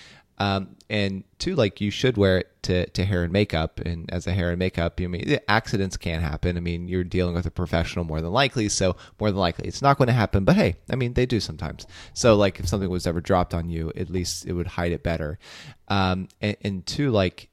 um, 0.41 0.77
and 0.89 1.23
two, 1.39 1.55
like 1.55 1.83
you 1.83 1.91
should 1.91 2.17
wear 2.17 2.39
it 2.39 2.63
to, 2.63 2.89
to 2.91 3.05
hair 3.05 3.23
and 3.23 3.33
makeup. 3.33 3.79
And 3.79 4.11
as 4.11 4.27
a 4.27 4.33
hair 4.33 4.49
and 4.49 4.59
makeup, 4.59 4.99
you 4.99 5.07
mean 5.09 5.39
accidents 5.47 5.99
can 5.99 6.23
happen. 6.23 6.57
I 6.57 6.61
mean, 6.61 6.89
you're 6.89 7.05
dealing 7.05 7.35
with 7.35 7.45
a 7.45 7.51
professional 7.51 8.07
more 8.07 8.23
than 8.23 8.33
likely, 8.33 8.71
so 8.71 8.97
more 9.21 9.31
than 9.31 9.39
likely 9.39 9.69
it's 9.69 9.83
not 9.83 9.99
going 9.99 10.09
to 10.09 10.15
happen. 10.15 10.47
But 10.47 10.57
hey, 10.57 10.77
I 10.91 10.97
mean, 10.97 11.13
they 11.13 11.27
do 11.27 11.41
sometimes. 11.41 11.87
So 12.15 12.37
like 12.37 12.59
if 12.59 12.67
something 12.67 12.89
was 12.89 13.07
ever 13.07 13.21
dropped 13.21 13.53
on 13.53 13.69
you, 13.69 13.93
at 13.95 14.09
least 14.09 14.47
it 14.47 14.55
would 14.55 14.67
hide 14.67 14.93
it 14.93 15.03
better. 15.03 15.39
Um, 15.89 16.29
and, 16.41 16.57
and 16.63 16.87
two, 16.87 17.11
like 17.11 17.51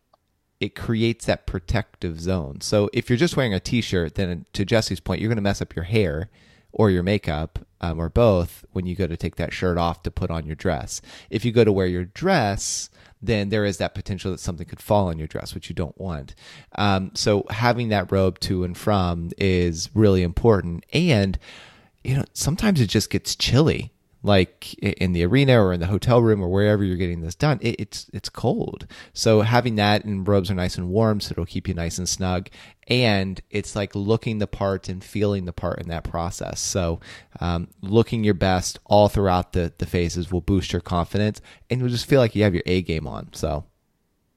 it 0.61 0.73
creates 0.73 1.25
that 1.25 1.45
protective 1.45 2.21
zone. 2.21 2.61
So 2.61 2.89
if 2.93 3.09
you're 3.09 3.17
just 3.17 3.35
wearing 3.35 3.53
a 3.53 3.59
t-shirt, 3.59 4.15
then 4.15 4.45
to 4.53 4.63
Jesse's 4.63 5.01
point, 5.01 5.19
you're 5.19 5.29
going 5.29 5.35
to 5.35 5.41
mess 5.41 5.61
up 5.61 5.75
your 5.75 5.85
hair 5.85 6.29
or 6.71 6.89
your 6.89 7.03
makeup 7.03 7.59
um, 7.81 7.99
or 7.99 8.09
both 8.09 8.65
when 8.71 8.85
you 8.85 8.95
go 8.95 9.07
to 9.07 9.17
take 9.17 9.35
that 9.35 9.53
shirt 9.53 9.77
off 9.77 10.03
to 10.03 10.11
put 10.11 10.31
on 10.31 10.45
your 10.45 10.55
dress. 10.55 11.01
If 11.29 11.45
you 11.45 11.51
go 11.51 11.63
to 11.63 11.71
wear 11.71 11.87
your 11.87 12.05
dress, 12.05 12.89
then 13.21 13.49
there 13.49 13.65
is 13.65 13.77
that 13.77 13.95
potential 13.95 14.31
that 14.31 14.39
something 14.39 14.67
could 14.67 14.81
fall 14.81 15.07
on 15.07 15.17
your 15.17 15.27
dress, 15.27 15.53
which 15.53 15.69
you 15.69 15.75
don't 15.75 15.99
want. 15.99 16.35
Um, 16.75 17.11
so 17.15 17.45
having 17.49 17.89
that 17.89 18.11
robe 18.11 18.39
to 18.41 18.63
and 18.63 18.77
from 18.77 19.31
is 19.37 19.89
really 19.93 20.23
important. 20.23 20.85
And, 20.93 21.39
you 22.03 22.15
know, 22.15 22.25
sometimes 22.33 22.79
it 22.79 22.87
just 22.87 23.09
gets 23.09 23.35
chilly 23.35 23.91
like 24.23 24.73
in 24.75 25.13
the 25.13 25.23
arena 25.23 25.61
or 25.61 25.73
in 25.73 25.79
the 25.79 25.85
hotel 25.85 26.21
room 26.21 26.41
or 26.41 26.49
wherever 26.49 26.83
you're 26.83 26.97
getting 26.97 27.21
this 27.21 27.35
done, 27.35 27.59
it, 27.61 27.75
it's 27.79 28.09
it's 28.13 28.29
cold. 28.29 28.87
So 29.13 29.41
having 29.41 29.75
that 29.75 30.03
and 30.05 30.27
robes 30.27 30.49
are 30.51 30.55
nice 30.55 30.77
and 30.77 30.89
warm, 30.89 31.19
so 31.19 31.31
it'll 31.31 31.45
keep 31.45 31.67
you 31.67 31.73
nice 31.73 31.97
and 31.97 32.09
snug. 32.09 32.49
And 32.87 33.41
it's 33.49 33.75
like 33.75 33.95
looking 33.95 34.39
the 34.39 34.47
part 34.47 34.89
and 34.89 35.03
feeling 35.03 35.45
the 35.45 35.53
part 35.53 35.79
in 35.79 35.89
that 35.89 36.03
process. 36.03 36.59
So 36.59 36.99
um, 37.39 37.67
looking 37.81 38.23
your 38.23 38.33
best 38.33 38.79
all 38.85 39.09
throughout 39.09 39.53
the 39.53 39.73
the 39.77 39.85
phases 39.85 40.31
will 40.31 40.41
boost 40.41 40.73
your 40.73 40.81
confidence, 40.81 41.41
and 41.69 41.79
you'll 41.79 41.89
just 41.89 42.07
feel 42.07 42.19
like 42.19 42.35
you 42.35 42.43
have 42.43 42.53
your 42.53 42.63
A 42.65 42.81
game 42.81 43.07
on. 43.07 43.29
So 43.33 43.65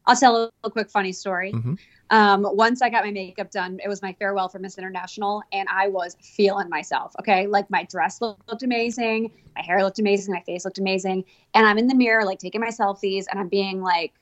I'll 0.07 0.16
tell 0.16 0.53
a 0.64 0.71
quick 0.71 0.90
funny 0.90 1.12
story. 1.12 1.53
Mm-hmm. 1.53 1.75
Um, 2.11 2.44
once 2.44 2.83
I 2.83 2.90
got 2.90 3.05
my 3.05 3.12
makeup 3.12 3.51
done, 3.53 3.79
it 3.83 3.88
was 3.88 4.03
my 4.03 4.12
farewell 4.14 4.49
for 4.49 4.59
Miss 4.59 4.79
International, 4.79 5.42
and 5.53 5.68
I 5.68 5.88
was 5.88 6.16
feeling 6.20 6.68
myself. 6.68 7.14
Okay, 7.20 7.46
like 7.46 7.70
my 7.70 7.85
dress 7.85 8.20
looked, 8.20 8.49
looked 8.49 8.64
amazing, 8.64 9.31
my 9.55 9.62
hair 9.62 9.83
looked 9.83 10.01
amazing, 10.01 10.35
my 10.35 10.40
face 10.40 10.64
looked 10.64 10.79
amazing, 10.79 11.25
and 11.55 11.66
I'm 11.66 11.79
in 11.79 11.87
the 11.87 11.94
mirror, 11.94 12.25
like 12.25 12.40
taking 12.40 12.61
my 12.61 12.68
selfies, 12.68 13.27
and 13.31 13.38
I'm 13.38 13.49
being 13.49 13.81
like 13.81 14.12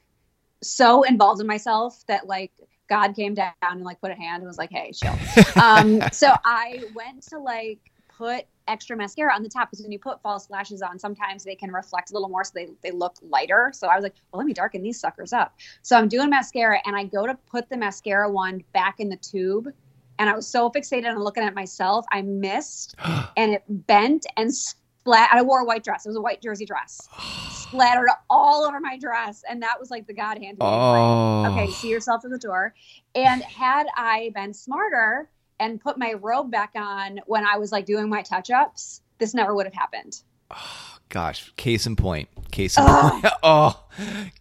so 0.63 1.03
involved 1.03 1.41
in 1.41 1.47
myself 1.47 2.05
that 2.09 2.27
like 2.27 2.53
God 2.89 3.15
came 3.17 3.35
down 3.35 3.55
and 3.63 3.85
like 3.85 4.01
put 4.01 4.11
a 4.11 4.15
hand 4.15 4.43
and 4.43 4.47
was 4.47 4.59
like, 4.59 4.71
"Hey, 4.71 4.93
chill." 4.93 5.17
um, 5.63 6.03
so 6.13 6.33
I 6.45 6.85
went 6.95 7.23
to 7.29 7.39
like 7.39 7.79
put 8.19 8.45
extra 8.69 8.97
mascara 8.97 9.35
on 9.35 9.43
the 9.43 9.49
top 9.49 9.71
because 9.71 9.83
when 9.83 9.93
you 9.93 9.99
put 9.99 10.23
false 10.23 10.49
lashes 10.51 10.83
on, 10.83 10.99
sometimes 10.99 11.45
they 11.45 11.55
can 11.55 11.73
reflect 11.73 12.11
a 12.11 12.15
little 12.15 12.29
more 12.29 12.45
so 12.45 12.53
they, 12.55 12.69
they 12.83 12.91
look 12.91 13.17
lighter. 13.23 13.73
So 13.75 13.89
I 13.89 13.97
was 13.97 14.03
like, 14.03 14.15
well, 14.33 14.39
let 14.39 14.47
me 14.47 14.53
darken 14.53 14.83
these 14.83 15.01
suckers 15.01 15.33
up. 15.33 15.57
So 15.83 15.97
I'm 15.97 16.09
doing 16.09 16.31
mascara 16.31 16.81
and 16.87 16.95
I 16.95 17.05
go 17.05 17.27
to 17.27 17.35
put 17.51 17.69
the 17.69 17.77
mascara 17.77 18.31
wand 18.31 18.65
back 18.73 19.01
in 19.01 19.09
the 19.09 19.17
tube. 19.17 19.73
And 20.21 20.29
I 20.29 20.35
was 20.35 20.47
so 20.47 20.71
fixated 20.71 21.09
on 21.09 21.19
looking 21.19 21.45
at 21.45 21.55
myself, 21.55 22.05
I 22.13 22.23
missed 22.23 22.95
and 23.37 23.55
it 23.55 23.65
bent 23.69 24.27
and 24.37 24.55
splat. 24.55 25.31
I 25.33 25.43
wore 25.43 25.61
a 25.61 25.65
white 25.65 25.85
dress. 25.85 26.07
It 26.07 26.11
was 26.11 26.17
a 26.17 26.21
white 26.21 26.43
jersey 26.43 26.67
dress. 26.67 27.09
Splattered 27.51 28.09
all 28.31 28.65
over 28.65 28.81
my 28.81 28.97
dress, 28.99 29.45
and 29.47 29.63
that 29.63 29.79
was 29.79 29.91
like 29.91 30.07
the 30.07 30.15
God 30.15 30.39
hand. 30.39 30.57
Oh. 30.59 31.43
Like, 31.43 31.53
okay, 31.53 31.71
see 31.71 31.91
yourself 31.91 32.25
at 32.25 32.31
the 32.31 32.39
door. 32.39 32.75
And 33.15 33.43
had 33.43 33.87
I 33.95 34.33
been 34.35 34.55
smarter 34.55 35.29
and 35.61 35.81
put 35.81 35.99
my 35.99 36.15
robe 36.15 36.51
back 36.51 36.73
on 36.77 37.21
when 37.27 37.45
I 37.47 37.59
was 37.59 37.73
like 37.73 37.87
doing 37.87 38.09
my 38.09 38.23
touch 38.23 38.51
ups, 38.51 39.01
this 39.19 39.35
never 39.35 39.55
would 39.55 39.67
have 39.67 39.75
happened. 39.75 40.23
Gosh, 41.09 41.53
case 41.57 41.87
in 41.87 41.97
point. 41.97 42.29
Case 42.51 42.77
in 42.79 42.85
point. 42.85 43.27
oh, 43.43 43.83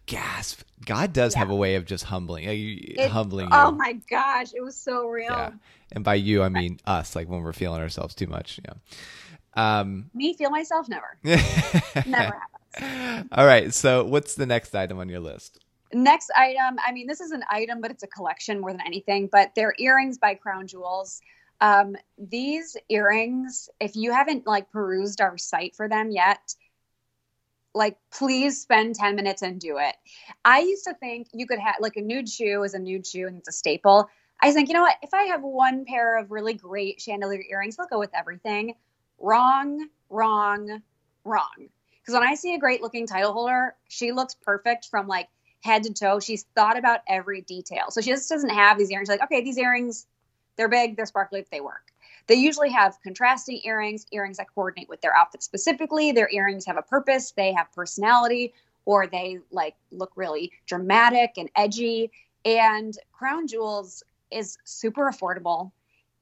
gasp. 0.06 0.62
God 0.84 1.12
does 1.12 1.34
Yeah. 1.34 1.40
have 1.40 1.50
a 1.50 1.56
way 1.56 1.74
of 1.74 1.84
just 1.86 2.04
humbling, 2.04 2.46
uh, 2.48 2.52
It- 2.52 3.10
humbling 3.10 3.46
you. 3.46 3.52
Oh 3.54 3.70
my 3.72 3.94
gosh, 4.08 4.54
it 4.54 4.62
was 4.62 4.76
so 4.76 5.06
real. 5.08 5.30
yeah. 5.32 5.50
And 5.92 6.04
by 6.04 6.14
you, 6.14 6.42
I 6.42 6.48
mean 6.50 6.78
us, 6.86 7.16
like 7.16 7.28
when 7.28 7.42
we're 7.42 7.52
feeling 7.52 7.80
ourselves 7.80 8.14
too 8.14 8.26
much. 8.26 8.60
Yeah. 8.64 8.74
Um, 9.80 10.10
Me 10.14 10.34
feel 10.34 10.50
myself 10.50 10.88
never. 10.88 11.16
Never 12.06 12.40
happens. 12.76 13.28
All 13.32 13.46
right. 13.46 13.72
So, 13.74 14.04
what's 14.04 14.34
the 14.34 14.46
next 14.46 14.74
item 14.74 14.98
on 14.98 15.08
your 15.08 15.20
list? 15.20 15.58
Next 15.92 16.30
item, 16.36 16.78
I 16.84 16.92
mean, 16.92 17.06
this 17.06 17.20
is 17.20 17.30
an 17.30 17.44
item, 17.50 17.80
but 17.80 17.90
it's 17.90 18.02
a 18.02 18.08
collection 18.08 18.60
more 18.60 18.72
than 18.72 18.82
anything. 18.86 19.28
But 19.30 19.52
they're 19.54 19.74
earrings 19.78 20.18
by 20.18 20.34
Crown 20.34 20.66
Jewels. 20.66 21.20
Um, 21.60 21.96
these 22.18 22.76
earrings, 22.88 23.68
if 23.80 23.96
you 23.96 24.12
haven't 24.12 24.46
like 24.46 24.70
perused 24.70 25.20
our 25.20 25.38
site 25.38 25.74
for 25.74 25.88
them 25.88 26.10
yet, 26.10 26.54
like 27.74 27.96
please 28.10 28.60
spend 28.60 28.94
10 28.94 29.16
minutes 29.16 29.42
and 29.42 29.60
do 29.60 29.78
it. 29.78 29.94
I 30.44 30.60
used 30.60 30.84
to 30.84 30.94
think 30.94 31.28
you 31.32 31.46
could 31.46 31.58
have 31.58 31.76
like 31.80 31.96
a 31.96 32.00
nude 32.00 32.28
shoe 32.28 32.62
is 32.62 32.74
a 32.74 32.78
nude 32.78 33.06
shoe 33.06 33.26
and 33.26 33.38
it's 33.38 33.48
a 33.48 33.52
staple. 33.52 34.08
I 34.40 34.52
think, 34.52 34.68
you 34.68 34.74
know 34.74 34.82
what? 34.82 34.96
If 35.02 35.14
I 35.14 35.24
have 35.24 35.42
one 35.42 35.84
pair 35.84 36.18
of 36.18 36.30
really 36.30 36.54
great 36.54 37.00
chandelier 37.00 37.42
earrings, 37.50 37.76
they'll 37.76 37.86
go 37.86 37.98
with 37.98 38.14
everything. 38.14 38.74
Wrong, 39.18 39.88
wrong, 40.10 40.82
wrong. 41.24 41.68
Because 42.00 42.14
when 42.14 42.22
I 42.22 42.34
see 42.34 42.54
a 42.54 42.58
great 42.58 42.82
looking 42.82 43.06
title 43.06 43.32
holder, 43.32 43.74
she 43.88 44.12
looks 44.12 44.34
perfect 44.34 44.86
from 44.86 45.08
like 45.08 45.28
head 45.60 45.82
to 45.84 45.92
toe. 45.92 46.20
She's 46.20 46.44
thought 46.54 46.78
about 46.78 47.00
every 47.08 47.40
detail. 47.42 47.90
So 47.90 48.00
she 48.00 48.10
just 48.10 48.28
doesn't 48.28 48.50
have 48.50 48.78
these 48.78 48.90
earrings 48.90 49.08
like, 49.08 49.22
okay, 49.22 49.42
these 49.42 49.58
earrings, 49.58 50.06
they're 50.56 50.68
big, 50.68 50.96
they're 50.96 51.06
sparkly, 51.06 51.44
they 51.50 51.60
work. 51.60 51.92
They 52.26 52.34
usually 52.34 52.70
have 52.70 52.98
contrasting 53.02 53.60
earrings, 53.64 54.06
earrings 54.12 54.36
that 54.36 54.54
coordinate 54.54 54.88
with 54.88 55.00
their 55.00 55.16
outfit 55.16 55.42
specifically. 55.42 56.12
Their 56.12 56.28
earrings 56.30 56.66
have 56.66 56.76
a 56.76 56.82
purpose, 56.82 57.32
they 57.32 57.52
have 57.52 57.72
personality, 57.72 58.52
or 58.84 59.06
they 59.06 59.38
like 59.50 59.74
look 59.90 60.12
really 60.14 60.52
dramatic 60.66 61.32
and 61.38 61.50
edgy. 61.56 62.10
And 62.44 62.96
Crown 63.12 63.46
Jewels 63.46 64.02
is 64.30 64.58
super 64.64 65.10
affordable 65.10 65.72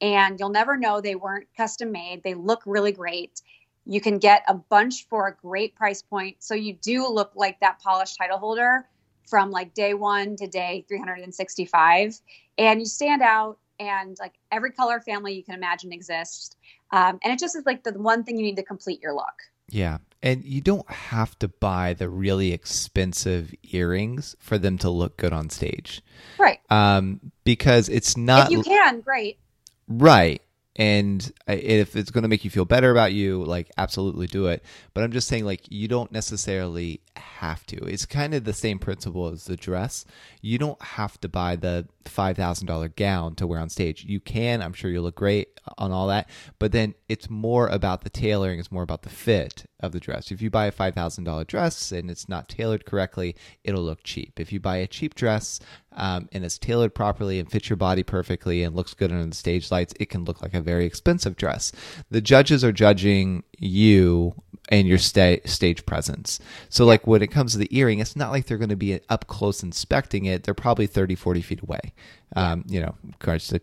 and 0.01 0.39
you'll 0.39 0.49
never 0.49 0.77
know 0.77 1.01
they 1.01 1.15
weren't 1.15 1.47
custom 1.55 1.91
made. 1.91 2.23
They 2.23 2.33
look 2.33 2.61
really 2.65 2.91
great. 2.91 3.41
You 3.85 4.01
can 4.01 4.17
get 4.17 4.43
a 4.47 4.53
bunch 4.53 5.07
for 5.07 5.27
a 5.27 5.35
great 5.35 5.75
price 5.75 6.01
point. 6.01 6.37
So 6.39 6.55
you 6.55 6.73
do 6.73 7.07
look 7.07 7.31
like 7.35 7.59
that 7.61 7.79
polished 7.79 8.17
title 8.17 8.37
holder 8.37 8.85
from 9.27 9.51
like 9.51 9.73
day 9.73 9.93
one 9.93 10.35
to 10.37 10.47
day 10.47 10.85
365. 10.87 12.19
And 12.57 12.79
you 12.79 12.85
stand 12.85 13.21
out, 13.21 13.59
and 13.79 14.17
like 14.19 14.33
every 14.51 14.71
color 14.71 14.99
family 14.99 15.33
you 15.33 15.43
can 15.43 15.55
imagine 15.55 15.91
exists. 15.93 16.55
Um, 16.91 17.19
and 17.23 17.33
it 17.33 17.39
just 17.39 17.55
is 17.55 17.65
like 17.65 17.83
the 17.83 17.91
one 17.93 18.23
thing 18.23 18.37
you 18.37 18.43
need 18.43 18.55
to 18.55 18.63
complete 18.63 19.01
your 19.01 19.13
look. 19.13 19.25
Yeah. 19.69 19.97
And 20.23 20.43
you 20.43 20.61
don't 20.61 20.89
have 20.89 21.37
to 21.39 21.47
buy 21.47 21.93
the 21.93 22.09
really 22.09 22.51
expensive 22.51 23.53
earrings 23.63 24.35
for 24.39 24.57
them 24.57 24.77
to 24.79 24.89
look 24.89 25.17
good 25.17 25.33
on 25.33 25.49
stage. 25.49 26.01
Right. 26.39 26.59
Um, 26.69 27.31
because 27.43 27.87
it's 27.89 28.17
not 28.17 28.47
if 28.47 28.51
you 28.51 28.63
can, 28.63 29.01
great. 29.01 29.39
Right. 29.87 30.41
And 30.77 31.31
if 31.47 31.95
it's 31.95 32.11
going 32.11 32.21
to 32.21 32.27
make 32.27 32.45
you 32.45 32.51
feel 32.51 32.65
better 32.65 32.91
about 32.91 33.11
you, 33.11 33.43
like 33.43 33.71
absolutely 33.77 34.27
do 34.27 34.45
it. 34.45 34.63
But 34.93 35.03
I'm 35.03 35.11
just 35.11 35.27
saying, 35.27 35.43
like, 35.43 35.63
you 35.71 35.87
don't 35.87 36.11
necessarily 36.11 37.01
have 37.15 37.65
to. 37.67 37.77
It's 37.85 38.05
kind 38.05 38.35
of 38.35 38.43
the 38.43 38.53
same 38.53 38.77
principle 38.77 39.27
as 39.27 39.45
the 39.45 39.57
dress. 39.57 40.05
You 40.41 40.59
don't 40.59 40.81
have 40.81 41.19
to 41.21 41.27
buy 41.27 41.55
the 41.55 41.87
$5,000 42.05 42.95
gown 42.95 43.35
to 43.35 43.47
wear 43.47 43.59
on 43.59 43.69
stage. 43.69 44.05
You 44.05 44.19
can. 44.19 44.61
I'm 44.61 44.73
sure 44.73 44.91
you'll 44.91 45.03
look 45.03 45.15
great 45.15 45.59
on 45.77 45.91
all 45.91 46.07
that. 46.07 46.29
But 46.59 46.71
then 46.71 46.93
it's 47.09 47.29
more 47.29 47.67
about 47.67 48.03
the 48.03 48.09
tailoring, 48.09 48.59
it's 48.59 48.71
more 48.71 48.83
about 48.83 49.01
the 49.01 49.09
fit 49.09 49.65
of 49.79 49.91
the 49.91 49.99
dress. 49.99 50.31
If 50.31 50.41
you 50.41 50.49
buy 50.49 50.65
a 50.65 50.71
$5,000 50.71 51.47
dress 51.47 51.91
and 51.91 52.09
it's 52.09 52.27
not 52.27 52.49
tailored 52.49 52.85
correctly, 52.85 53.35
it'll 53.63 53.83
look 53.83 54.03
cheap. 54.03 54.39
If 54.39 54.51
you 54.51 54.59
buy 54.59 54.77
a 54.77 54.87
cheap 54.87 55.15
dress 55.15 55.59
um, 55.93 56.29
and 56.31 56.43
it's 56.43 56.57
tailored 56.57 56.95
properly 56.95 57.39
and 57.39 57.49
fits 57.49 57.69
your 57.69 57.77
body 57.77 58.03
perfectly 58.03 58.63
and 58.63 58.75
looks 58.75 58.93
good 58.93 59.11
under 59.11 59.25
the 59.25 59.35
stage 59.35 59.71
lights, 59.71 59.93
it 59.99 60.09
can 60.09 60.25
look 60.25 60.41
like 60.41 60.53
a 60.53 60.61
very 60.61 60.85
expensive 60.85 61.35
dress. 61.35 61.71
The 62.09 62.21
judges 62.21 62.63
are 62.63 62.71
judging 62.71 63.43
you 63.57 64.35
and 64.69 64.87
your 64.87 64.97
sta- 64.97 65.41
stage 65.45 65.85
presence. 65.85 66.39
So, 66.69 66.85
like 66.85 67.07
when 67.07 67.21
it 67.21 67.27
comes 67.27 67.53
to 67.53 67.57
the 67.57 67.75
earring, 67.75 67.99
it's 67.99 68.15
not 68.15 68.31
like 68.31 68.45
they're 68.45 68.57
going 68.57 68.69
to 68.69 68.75
be 68.75 68.99
up 69.09 69.27
close 69.27 69.63
inspecting 69.63 70.25
it. 70.25 70.43
They're 70.43 70.53
probably 70.53 70.87
30, 70.87 71.15
40 71.15 71.41
feet 71.41 71.61
away, 71.61 71.93
um, 72.35 72.63
you 72.67 72.81
know, 72.81 72.95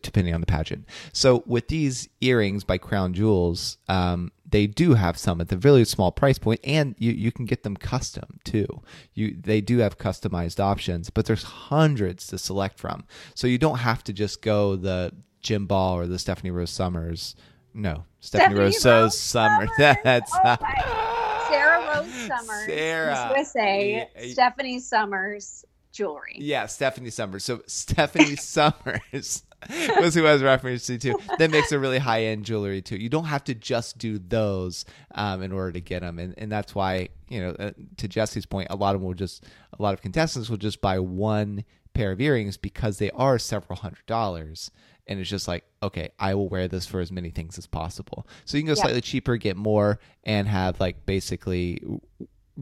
depending 0.02 0.34
on 0.34 0.40
the 0.40 0.46
pageant. 0.46 0.86
So, 1.12 1.42
with 1.46 1.68
these 1.68 2.08
earrings 2.20 2.64
by 2.64 2.78
Crown 2.78 3.12
Jewels, 3.14 3.78
um, 3.88 4.32
they 4.54 4.66
do 4.66 4.94
have 4.94 5.18
some 5.18 5.40
at 5.40 5.48
the 5.48 5.58
really 5.58 5.84
small 5.84 6.12
price 6.12 6.38
point, 6.38 6.60
and 6.64 6.94
you, 6.98 7.12
you 7.12 7.32
can 7.32 7.44
get 7.44 7.64
them 7.64 7.76
custom 7.76 8.38
too. 8.44 8.66
You 9.12 9.36
they 9.38 9.60
do 9.60 9.78
have 9.78 9.98
customized 9.98 10.60
options, 10.60 11.10
but 11.10 11.26
there's 11.26 11.42
hundreds 11.42 12.26
to 12.28 12.38
select 12.38 12.78
from. 12.78 13.04
So 13.34 13.46
you 13.46 13.58
don't 13.58 13.78
have 13.78 14.04
to 14.04 14.12
just 14.12 14.42
go 14.42 14.76
the 14.76 15.12
Jim 15.40 15.66
Ball 15.66 15.96
or 15.96 16.06
the 16.06 16.18
Stephanie 16.18 16.50
Rose 16.50 16.70
Summers. 16.70 17.34
No, 17.74 18.04
Stephanie, 18.20 18.54
Stephanie 18.56 18.60
Rose, 18.60 18.84
Rose 18.86 19.18
Summers. 19.18 19.68
Summers. 19.76 19.96
That's 20.04 20.32
Oh 20.44 21.46
Sarah 21.50 21.96
Rose 21.96 22.12
Summers, 22.12 22.66
Sarah. 22.66 23.34
Wissay, 23.36 24.06
Yeah. 24.16 24.32
Stephanie 24.32 24.78
Summers 24.78 25.64
jewelry. 25.92 26.36
Yeah, 26.38 26.66
Stephanie 26.66 27.10
Summers. 27.10 27.44
So 27.44 27.62
Stephanie 27.66 28.36
Summers 28.36 29.42
was 29.98 30.14
who 30.14 30.26
I 30.26 30.32
was 30.32 30.42
referencing 30.42 31.00
to. 31.02 31.18
That 31.38 31.50
makes 31.50 31.72
a 31.72 31.78
really 31.78 31.98
high 31.98 32.24
end 32.24 32.44
jewelry 32.44 32.82
too. 32.82 32.96
You 32.96 33.08
don't 33.08 33.24
have 33.26 33.44
to 33.44 33.54
just 33.54 33.98
do 33.98 34.18
those 34.18 34.84
um, 35.14 35.42
in 35.42 35.52
order 35.52 35.72
to 35.72 35.80
get 35.80 36.00
them, 36.02 36.18
and 36.18 36.34
and 36.38 36.50
that's 36.52 36.74
why 36.74 37.08
you 37.28 37.40
know 37.40 37.50
uh, 37.58 37.70
to 37.98 38.08
Jesse's 38.08 38.46
point, 38.46 38.68
a 38.70 38.76
lot 38.76 38.94
of 38.94 39.00
them 39.00 39.06
will 39.08 39.14
just 39.14 39.44
a 39.78 39.82
lot 39.82 39.94
of 39.94 40.02
contestants 40.02 40.48
will 40.50 40.56
just 40.58 40.80
buy 40.80 40.98
one 40.98 41.64
pair 41.94 42.10
of 42.12 42.20
earrings 42.20 42.56
because 42.56 42.98
they 42.98 43.10
are 43.12 43.38
several 43.38 43.78
hundred 43.78 44.04
dollars. 44.06 44.70
And 45.06 45.20
it's 45.20 45.28
just 45.28 45.46
like, 45.46 45.64
okay, 45.82 46.10
I 46.18 46.34
will 46.34 46.48
wear 46.48 46.66
this 46.66 46.86
for 46.86 47.00
as 47.00 47.12
many 47.12 47.30
things 47.30 47.58
as 47.58 47.66
possible. 47.66 48.26
So 48.44 48.56
you 48.56 48.62
can 48.62 48.68
go 48.68 48.78
Yeah. 48.78 48.84
slightly 48.84 49.00
cheaper, 49.02 49.36
get 49.36 49.56
more, 49.56 49.98
and 50.24 50.48
have 50.48 50.80
like 50.80 51.04
basically 51.06 51.82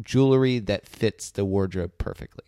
jewelry 0.01 0.59
that 0.61 0.87
fits 0.87 1.31
the 1.31 1.45
wardrobe 1.45 1.93
perfectly. 1.99 2.45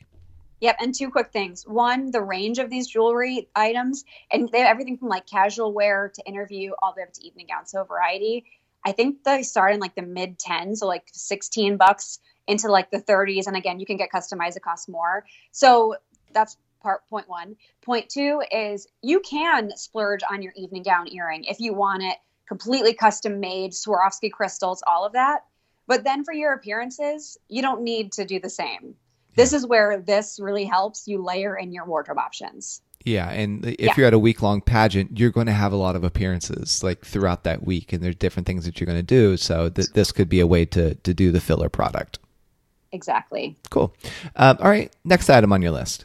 Yep, 0.61 0.77
and 0.81 0.95
two 0.95 1.11
quick 1.11 1.31
things. 1.31 1.67
One, 1.67 2.11
the 2.11 2.23
range 2.23 2.59
of 2.59 2.71
these 2.71 2.89
jewelry 2.89 3.49
items, 3.55 4.05
and 4.31 4.49
they 4.51 4.61
have 4.61 4.69
everything 4.69 4.97
from 4.97 5.09
like 5.09 5.27
casual 5.27 5.73
wear 5.75 6.11
to 6.15 6.27
interview 6.27 6.73
all 6.83 6.93
the 6.95 7.01
way 7.01 7.03
up 7.03 7.13
to 7.13 7.27
evening 7.27 7.47
gown. 7.49 7.67
So 7.67 7.85
variety. 7.85 8.47
I 8.87 8.93
think 8.93 9.25
they 9.25 9.43
start 9.43 9.75
in 9.75 9.81
like 9.81 9.95
the 9.95 10.03
mid 10.03 10.39
10s, 10.39 10.79
so 10.79 10.87
like 10.87 11.05
16 11.13 11.77
bucks 11.77 12.19
into 12.47 12.69
like 12.69 12.91
the 12.91 13.01
30s. 13.01 13.47
And 13.47 13.57
again, 13.57 13.79
you 13.79 13.87
can 13.87 13.97
get 13.97 14.11
customized, 14.11 14.57
it 14.57 14.63
costs 14.63 14.89
more. 14.89 15.25
So 15.53 15.97
that's 16.33 16.57
part 16.85 17.09
point 17.09 17.29
one. 17.29 17.57
Point 17.83 18.09
two 18.09 18.43
is 18.53 18.87
you 19.03 19.19
can 19.21 19.77
splurge 19.77 20.21
on 20.31 20.43
your 20.43 20.53
evening 20.55 20.83
gown 20.85 21.09
earring 21.09 21.43
if 21.45 21.59
you 21.59 21.75
want 21.75 22.03
it 22.05 22.17
completely 22.47 22.93
custom 22.95 23.41
made, 23.41 23.73
Swarovski 23.73 24.31
crystals, 24.31 24.83
all 24.87 25.05
of 25.05 25.15
that. 25.15 25.41
But 25.87 26.05
then 26.05 26.25
for 26.25 26.33
your 26.35 26.53
appearances, 26.53 27.39
you 27.49 27.63
don't 27.63 27.83
need 27.83 28.13
to 28.13 28.25
do 28.25 28.39
the 28.39 28.51
same. 28.51 28.95
This 29.35 29.53
is 29.53 29.67
where 29.67 29.99
this 29.99 30.39
really 30.41 30.65
helps 30.65 31.09
you 31.09 31.23
layer 31.25 31.57
in 31.57 31.73
your 31.73 31.87
wardrobe 31.87 32.19
options. 32.19 32.83
Yeah, 33.05 33.29
and 33.31 33.67
if 33.67 33.81
Yeah. 33.81 33.93
you're 33.97 34.07
at 34.07 34.15
a 34.15 34.19
week 34.19 34.41
long 34.43 34.61
pageant, 34.61 35.19
you're 35.19 35.31
going 35.31 35.47
to 35.47 35.53
have 35.53 35.73
a 35.73 35.77
lot 35.77 35.97
of 35.97 36.05
appearances 36.05 36.83
like 36.83 37.05
throughout 37.05 37.45
that 37.45 37.65
week, 37.65 37.93
and 37.93 38.03
there's 38.03 38.15
different 38.17 38.47
things 38.47 38.65
that 38.67 38.79
you're 38.81 38.87
going 38.87 38.99
to 38.99 39.03
do. 39.03 39.37
So 39.37 39.69
th- 39.69 39.89
this 39.93 40.13
could 40.13 40.29
be 40.29 40.41
a 40.41 40.47
way 40.47 40.65
to 40.67 40.95
to 40.95 41.13
do 41.15 41.33
the 41.33 41.41
filler 41.41 41.69
product. 41.69 42.19
Exactly. 42.93 43.57
Cool. 43.71 43.93
Um, 44.37 44.57
all 44.61 44.71
right, 44.71 44.95
next 45.05 45.29
item 45.29 45.53
on 45.53 45.61
your 45.63 45.73
list. 45.73 46.05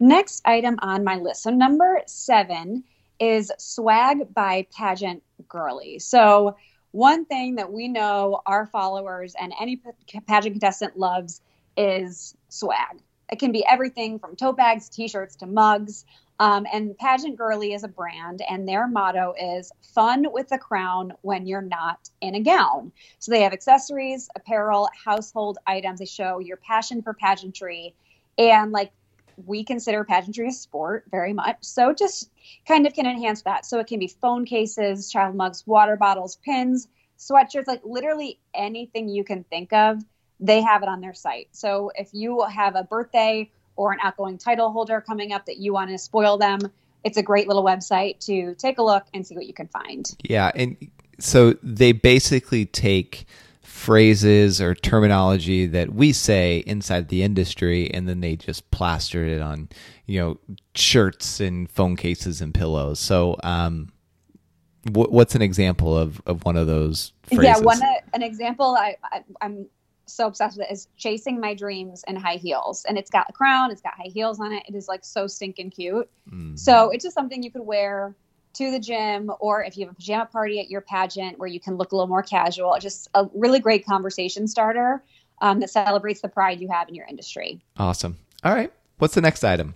Next 0.00 0.42
item 0.44 0.76
on 0.80 1.04
my 1.04 1.16
list. 1.16 1.42
So 1.42 1.50
number 1.50 2.02
seven 2.06 2.84
is 3.20 3.52
swag 3.58 4.34
by 4.34 4.66
pageant 4.76 5.22
girly. 5.48 5.98
So 5.98 6.56
one 6.90 7.24
thing 7.24 7.56
that 7.56 7.72
we 7.72 7.88
know 7.88 8.40
our 8.46 8.66
followers 8.66 9.34
and 9.40 9.52
any 9.60 9.80
pageant 10.26 10.54
contestant 10.54 10.98
loves 10.98 11.40
is 11.76 12.36
swag. 12.48 13.02
It 13.30 13.38
can 13.38 13.52
be 13.52 13.64
everything 13.66 14.18
from 14.18 14.36
tote 14.36 14.56
bags, 14.56 14.88
t-shirts 14.88 15.36
to 15.36 15.46
mugs. 15.46 16.04
Um, 16.40 16.66
and 16.72 16.98
Pageant 16.98 17.36
Girly 17.36 17.74
is 17.74 17.84
a 17.84 17.88
brand, 17.88 18.42
and 18.50 18.68
their 18.68 18.88
motto 18.88 19.34
is 19.40 19.70
"Fun 19.94 20.26
with 20.32 20.48
the 20.48 20.58
crown 20.58 21.12
when 21.22 21.46
you're 21.46 21.62
not 21.62 22.10
in 22.20 22.34
a 22.34 22.40
gown." 22.40 22.90
So 23.20 23.30
they 23.30 23.42
have 23.42 23.52
accessories, 23.52 24.28
apparel, 24.34 24.88
household 25.04 25.58
items. 25.66 26.00
They 26.00 26.06
show 26.06 26.40
your 26.40 26.56
passion 26.56 27.02
for 27.02 27.14
pageantry, 27.14 27.94
and 28.36 28.72
like 28.72 28.90
we 29.44 29.64
consider 29.64 30.04
pageantry 30.04 30.48
a 30.48 30.52
sport 30.52 31.04
very 31.10 31.32
much. 31.32 31.58
So 31.60 31.92
just 31.92 32.30
kind 32.66 32.86
of 32.86 32.94
can 32.94 33.06
enhance 33.06 33.42
that. 33.42 33.66
So 33.66 33.78
it 33.78 33.86
can 33.86 33.98
be 33.98 34.08
phone 34.08 34.44
cases, 34.44 35.10
child 35.10 35.34
mugs, 35.34 35.66
water 35.66 35.96
bottles, 35.96 36.36
pins, 36.36 36.88
sweatshirts, 37.18 37.66
like 37.66 37.82
literally 37.84 38.38
anything 38.54 39.08
you 39.08 39.24
can 39.24 39.44
think 39.44 39.72
of, 39.72 40.02
they 40.40 40.62
have 40.62 40.82
it 40.82 40.88
on 40.88 41.00
their 41.00 41.14
site. 41.14 41.48
So 41.52 41.90
if 41.94 42.10
you 42.12 42.44
have 42.44 42.76
a 42.76 42.84
birthday 42.84 43.50
or 43.76 43.92
an 43.92 43.98
outgoing 44.02 44.38
title 44.38 44.70
holder 44.70 45.00
coming 45.00 45.32
up 45.32 45.46
that 45.46 45.58
you 45.58 45.72
want 45.72 45.90
to 45.90 45.98
spoil 45.98 46.38
them, 46.38 46.60
it's 47.04 47.18
a 47.18 47.22
great 47.22 47.48
little 47.48 47.64
website 47.64 48.18
to 48.26 48.54
take 48.54 48.78
a 48.78 48.82
look 48.82 49.04
and 49.12 49.26
see 49.26 49.34
what 49.34 49.46
you 49.46 49.52
can 49.52 49.68
find. 49.68 50.10
Yeah, 50.22 50.50
and 50.54 50.76
so 51.18 51.54
they 51.62 51.92
basically 51.92 52.66
take 52.66 53.26
phrases 53.84 54.62
or 54.62 54.74
terminology 54.74 55.66
that 55.66 55.92
we 55.92 56.10
say 56.10 56.64
inside 56.66 57.08
the 57.08 57.22
industry 57.22 57.92
and 57.92 58.08
then 58.08 58.20
they 58.20 58.34
just 58.34 58.70
plastered 58.70 59.28
it 59.28 59.42
on 59.42 59.68
you 60.06 60.18
know 60.18 60.38
shirts 60.74 61.38
and 61.38 61.70
phone 61.70 61.94
cases 61.94 62.40
and 62.40 62.54
pillows 62.54 62.98
so 62.98 63.36
um 63.42 63.92
what's 64.92 65.34
an 65.34 65.42
example 65.42 65.96
of, 65.96 66.20
of 66.26 66.44
one 66.44 66.56
of 66.56 66.66
those 66.66 67.12
phrases? 67.24 67.44
yeah 67.44 67.58
one 67.58 67.82
uh, 67.82 67.86
an 68.14 68.22
example 68.22 68.74
I, 68.74 68.96
I 69.04 69.22
i'm 69.42 69.66
so 70.06 70.28
obsessed 70.28 70.56
with 70.56 70.66
it 70.66 70.72
is 70.72 70.88
chasing 70.96 71.38
my 71.38 71.52
dreams 71.52 72.04
in 72.08 72.16
high 72.16 72.36
heels 72.36 72.86
and 72.88 72.96
it's 72.96 73.10
got 73.10 73.26
a 73.28 73.34
crown 73.34 73.70
it's 73.70 73.82
got 73.82 73.92
high 73.94 74.10
heels 74.10 74.40
on 74.40 74.50
it 74.54 74.62
it 74.66 74.74
is 74.74 74.88
like 74.88 75.04
so 75.04 75.26
stinking 75.26 75.70
cute 75.70 76.08
mm. 76.30 76.58
so 76.58 76.88
it's 76.88 77.04
just 77.04 77.14
something 77.14 77.42
you 77.42 77.50
could 77.50 77.66
wear 77.66 78.14
to 78.54 78.70
the 78.70 78.78
gym 78.78 79.30
or 79.40 79.62
if 79.62 79.76
you 79.76 79.84
have 79.84 79.92
a 79.92 79.96
pajama 79.96 80.26
party 80.26 80.60
at 80.60 80.70
your 80.70 80.80
pageant 80.80 81.38
where 81.38 81.48
you 81.48 81.60
can 81.60 81.76
look 81.76 81.92
a 81.92 81.96
little 81.96 82.08
more 82.08 82.22
casual 82.22 82.76
just 82.80 83.08
a 83.14 83.26
really 83.34 83.60
great 83.60 83.84
conversation 83.84 84.46
starter 84.46 85.02
um, 85.40 85.60
that 85.60 85.70
celebrates 85.70 86.20
the 86.20 86.28
pride 86.28 86.60
you 86.60 86.68
have 86.68 86.88
in 86.88 86.94
your 86.94 87.06
industry. 87.06 87.60
Awesome. 87.76 88.16
All 88.44 88.54
right. 88.54 88.72
What's 88.98 89.14
the 89.14 89.20
next 89.20 89.42
item? 89.42 89.74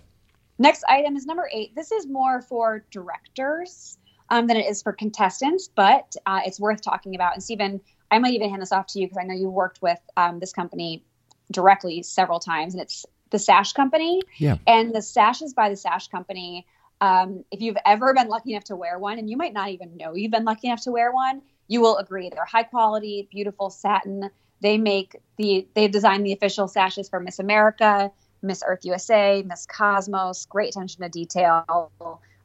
Next 0.57 0.83
item 0.87 1.15
is 1.15 1.25
number 1.25 1.49
eight. 1.53 1.75
This 1.75 1.91
is 1.91 2.07
more 2.07 2.41
for 2.41 2.85
directors 2.91 3.97
um, 4.29 4.47
than 4.47 4.57
it 4.57 4.65
is 4.67 4.81
for 4.81 4.93
contestants 4.93 5.69
but 5.73 6.15
uh, 6.25 6.41
it's 6.45 6.59
worth 6.59 6.81
talking 6.81 7.15
about. 7.15 7.33
And 7.33 7.43
stephen 7.43 7.81
i 8.11 8.19
might 8.19 8.33
even 8.33 8.49
hand 8.49 8.61
this 8.61 8.71
off 8.71 8.87
to 8.87 8.99
you 8.99 9.07
because 9.07 9.17
i 9.21 9.23
know 9.23 9.35
you 9.35 9.49
worked 9.49 9.81
with 9.81 9.99
um, 10.17 10.39
this 10.39 10.53
company 10.53 11.03
directly 11.51 12.03
several 12.03 12.39
times 12.39 12.73
and 12.73 12.81
it's 12.81 13.05
the 13.29 13.39
sash 13.39 13.73
company. 13.73 14.21
Yeah. 14.37 14.57
And 14.67 14.93
the 14.93 15.01
sashes 15.01 15.53
by 15.53 15.69
the 15.69 15.75
sash 15.75 16.07
company 16.07 16.65
um, 17.01 17.43
if 17.51 17.61
you've 17.61 17.77
ever 17.85 18.13
been 18.13 18.27
lucky 18.27 18.53
enough 18.53 18.65
to 18.65 18.75
wear 18.75 18.99
one, 18.99 19.19
and 19.19 19.29
you 19.29 19.37
might 19.37 19.53
not 19.53 19.69
even 19.69 19.95
know 19.97 20.13
you've 20.13 20.31
been 20.31 20.45
lucky 20.45 20.67
enough 20.67 20.81
to 20.83 20.91
wear 20.91 21.11
one, 21.11 21.41
you 21.67 21.81
will 21.81 21.97
agree 21.97 22.29
they're 22.29 22.45
high 22.45 22.63
quality, 22.63 23.27
beautiful 23.31 23.69
satin. 23.69 24.29
They 24.61 24.77
make 24.77 25.15
the 25.37 25.67
they've 25.75 25.91
designed 25.91 26.25
the 26.25 26.33
official 26.33 26.67
sashes 26.67 27.07
for 27.07 27.19
Miss 27.19 27.39
America, 27.39 28.11
Miss 28.41 28.63
Earth 28.65 28.83
USA, 28.83 29.43
Miss 29.45 29.65
Cosmos. 29.65 30.45
Great 30.47 30.75
attention 30.75 31.01
to 31.03 31.09
detail, 31.09 31.91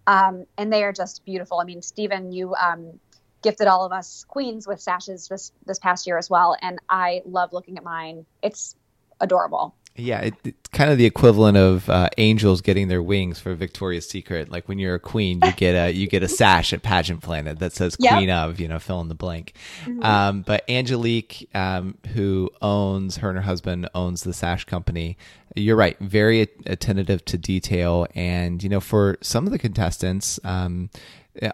um, 0.07 0.47
and 0.57 0.73
they 0.73 0.85
are 0.85 0.93
just 0.93 1.25
beautiful. 1.25 1.59
I 1.59 1.65
mean, 1.65 1.83
Stephen, 1.83 2.31
you 2.31 2.55
um, 2.55 3.01
gifted 3.43 3.67
all 3.67 3.85
of 3.85 3.93
us 3.93 4.25
queens 4.29 4.67
with 4.67 4.81
sashes 4.81 5.27
this 5.27 5.51
this 5.67 5.81
past 5.81 6.07
year 6.07 6.19
as 6.19 6.31
well, 6.31 6.57
and 6.63 6.79
I 6.89 7.23
love 7.25 7.53
looking 7.53 7.77
at 7.77 7.83
mine. 7.83 8.27
It's 8.43 8.77
adorable. 9.21 9.75
Yeah, 9.97 10.23
it, 10.23 10.35
it's 10.45 10.69
kind 10.71 10.91
of 10.91 10.99
the 10.99 11.07
equivalent 11.07 11.57
of 11.57 11.89
uh, 11.89 12.09
angels 12.19 12.61
getting 12.61 12.89
their 12.89 13.03
wings 13.03 13.39
for 13.39 13.55
Victoria's 13.55 14.09
Secret. 14.09 14.51
Like 14.51 14.69
when 14.69 14.81
you're 14.81 14.97
a 14.97 15.01
queen, 15.01 15.41
you 15.45 15.53
get 15.53 15.75
a 15.75 15.93
you 15.93 16.09
get 16.09 16.25
a 16.25 16.29
sash 16.41 16.73
at 16.73 16.83
Pageant 16.83 17.23
Planet 17.23 17.61
that 17.61 17.73
says 17.73 17.97
yep. 18.01 18.15
"Queen 18.15 18.29
of," 18.29 18.59
you 18.59 18.67
know, 18.67 18.81
fill 18.81 19.01
in 19.03 19.09
the 19.09 19.15
blank. 19.15 19.55
Mm-hmm. 19.85 20.03
Um, 20.03 20.43
but 20.43 20.69
Angelique, 20.69 21.49
um, 21.55 21.97
who 22.13 22.51
owns 22.61 23.19
her 23.19 23.29
and 23.29 23.39
her 23.39 23.45
husband 23.45 23.89
owns 23.95 24.25
the 24.25 24.33
sash 24.33 24.65
company, 24.65 25.17
you're 25.55 25.77
right, 25.77 25.97
very 26.01 26.49
attentive 26.67 27.25
to 27.27 27.39
detail, 27.39 28.09
and 28.17 28.65
you 28.65 28.69
know, 28.69 28.81
for 28.81 29.17
some 29.21 29.47
of 29.47 29.53
the 29.53 29.59
contestants. 29.59 30.41
Um, 30.45 30.91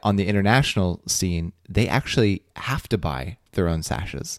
on 0.03 0.16
the 0.16 0.26
international 0.26 1.00
scene, 1.07 1.55
they 1.66 1.88
actually 1.88 2.42
have 2.57 2.87
to 2.87 2.98
buy 2.98 3.38
their 3.53 3.66
own 3.66 3.83
sashes 3.83 4.38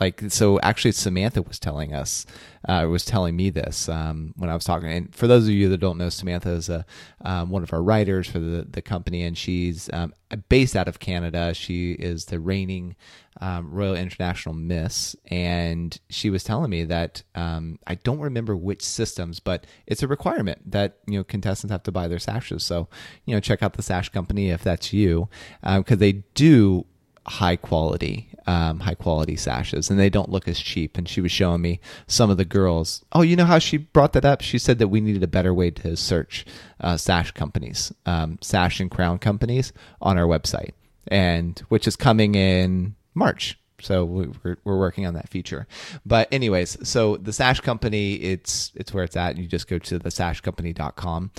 like 0.00 0.22
so 0.28 0.58
actually 0.60 0.92
samantha 0.92 1.42
was 1.42 1.58
telling 1.58 1.94
us 1.94 2.26
uh, 2.68 2.86
was 2.88 3.04
telling 3.04 3.36
me 3.36 3.50
this 3.50 3.88
um, 3.88 4.32
when 4.36 4.50
i 4.50 4.54
was 4.54 4.64
talking. 4.64 4.88
And 4.88 5.14
for 5.14 5.26
those 5.26 5.44
of 5.44 5.50
you 5.50 5.68
that 5.68 5.78
don't 5.78 5.98
know 5.98 6.08
samantha 6.08 6.50
is 6.50 6.68
a, 6.68 6.84
um, 7.24 7.50
one 7.50 7.62
of 7.62 7.72
our 7.72 7.82
writers 7.82 8.26
for 8.28 8.38
the, 8.38 8.66
the 8.68 8.82
company 8.82 9.22
and 9.22 9.36
she's 9.36 9.90
um, 9.92 10.14
based 10.48 10.74
out 10.74 10.88
of 10.88 10.98
canada. 10.98 11.54
She 11.54 11.92
is 11.92 12.26
the 12.26 12.40
reigning 12.40 12.96
um, 13.40 13.70
royal 13.70 13.96
international 13.96 14.54
miss. 14.54 15.16
And 15.26 15.98
she 16.08 16.30
was 16.30 16.44
telling 16.44 16.70
me 16.70 16.84
that 16.84 17.22
um, 17.34 17.78
i 17.86 17.94
don't 17.96 18.20
remember 18.20 18.56
which 18.56 18.82
systems 18.82 19.40
but 19.40 19.66
it's 19.86 20.02
a 20.02 20.08
requirement 20.08 20.70
that 20.70 20.98
you 21.06 21.18
know 21.18 21.24
contestants 21.24 21.70
have 21.70 21.82
to 21.84 21.92
buy 21.92 22.08
their 22.08 22.18
sashes. 22.18 22.64
So 22.64 22.88
you 23.26 23.34
know 23.34 23.40
check 23.40 23.62
out 23.62 23.74
the 23.74 23.82
sash 23.82 24.08
company 24.08 24.50
if 24.50 24.64
that's 24.64 24.92
you 24.92 25.28
because 25.62 25.92
um, 25.92 25.98
they 25.98 26.12
do 26.34 26.86
high 27.26 27.56
quality 27.56 28.28
um, 28.46 28.80
high 28.80 28.94
quality 28.94 29.36
sashes 29.36 29.88
and 29.88 29.98
they 29.98 30.10
don't 30.10 30.28
look 30.28 30.46
as 30.46 30.58
cheap. 30.58 30.98
And 30.98 31.08
she 31.08 31.22
was 31.22 31.32
showing 31.32 31.62
me 31.62 31.80
some 32.06 32.28
of 32.28 32.36
the 32.36 32.44
girls. 32.44 33.04
Oh 33.12 33.22
you 33.22 33.36
know 33.36 33.46
how 33.46 33.58
she 33.58 33.78
brought 33.78 34.12
that 34.12 34.24
up? 34.24 34.42
She 34.42 34.58
said 34.58 34.78
that 34.78 34.88
we 34.88 35.00
needed 35.00 35.22
a 35.22 35.28
better 35.28 35.54
way 35.54 35.70
to 35.70 35.96
search 35.96 36.44
uh, 36.80 36.96
sash 36.96 37.30
companies 37.32 37.92
um, 38.06 38.38
sash 38.42 38.80
and 38.80 38.90
crown 38.90 39.18
companies 39.18 39.72
on 40.00 40.18
our 40.18 40.26
website 40.26 40.72
and 41.08 41.60
which 41.68 41.86
is 41.86 41.96
coming 41.96 42.34
in 42.34 42.94
march 43.14 43.58
so 43.80 44.04
we're, 44.04 44.56
we're 44.64 44.78
working 44.78 45.06
on 45.06 45.14
that 45.14 45.28
feature. 45.28 45.66
But 46.06 46.28
anyways, 46.32 46.88
so 46.88 47.16
the 47.16 47.32
Sash 47.32 47.60
Company, 47.60 48.14
it's 48.14 48.72
it's 48.74 48.94
where 48.94 49.04
it's 49.04 49.16
at. 49.16 49.36
You 49.36 49.46
just 49.46 49.68
go 49.68 49.78
to 49.78 49.98
the 49.98 50.10
sashcompany.com 50.10 51.30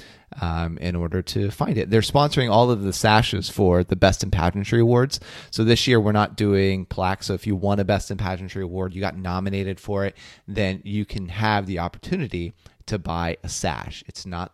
um, 0.42 0.78
in 0.80 0.96
order 0.96 1.22
to 1.22 1.50
find 1.50 1.78
it. 1.78 1.90
They're 1.90 2.02
sponsoring 2.02 2.52
all 2.52 2.70
of 2.72 2.84
the 2.84 2.94
sashes 2.94 3.50
for 3.50 3.84
the 3.84 3.96
Best 3.96 4.24
in 4.24 4.32
Pageantry 4.32 4.82
Awards. 4.82 5.20
So 5.52 5.64
this 5.64 5.88
year 5.88 6.00
we're 6.00 6.12
not 6.12 6.36
doing 6.36 6.86
plaques. 6.86 7.28
So 7.28 7.34
if 7.34 7.48
you 7.48 7.56
won 7.56 7.80
a 7.80 7.86
Best 7.86 8.12
in 8.12 8.18
Pageantry 8.18 8.64
Award, 8.64 8.94
you 8.94 9.02
got 9.02 9.18
nominated 9.18 9.80
for 9.80 10.06
it, 10.06 10.16
then 10.48 10.82
you 10.84 11.06
can 11.06 11.30
have 11.30 11.66
the 11.66 11.80
opportunity 11.80 12.54
to 12.88 13.00
buy 13.00 13.38
a 13.44 13.50
sash. 13.50 14.04
It's 14.08 14.26
not, 14.26 14.54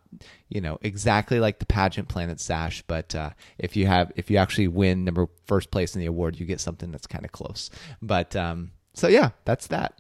you 0.50 0.62
know, 0.62 0.78
exactly 0.82 1.40
like 1.40 1.60
the 1.60 1.66
pageant 1.66 2.08
planet 2.08 2.40
sash, 2.40 2.84
but 2.88 3.14
uh, 3.14 3.32
if 3.58 3.76
you 3.76 3.88
have, 3.88 4.12
if 4.16 4.30
you 4.30 4.38
actually 4.38 4.68
win 4.68 5.04
number 5.04 5.28
first 5.46 5.72
place 5.72 5.96
in 5.96 6.02
the 6.02 6.08
award, 6.08 6.40
you 6.40 6.46
get 6.46 6.62
something 6.62 6.92
that's 6.92 7.08
kind 7.08 7.26
of 7.26 7.32
close. 7.32 7.70
But 8.02 8.36
um, 8.36 8.72
so 8.94 9.08
yeah, 9.08 9.32
that's 9.46 9.68
that. 9.68 10.00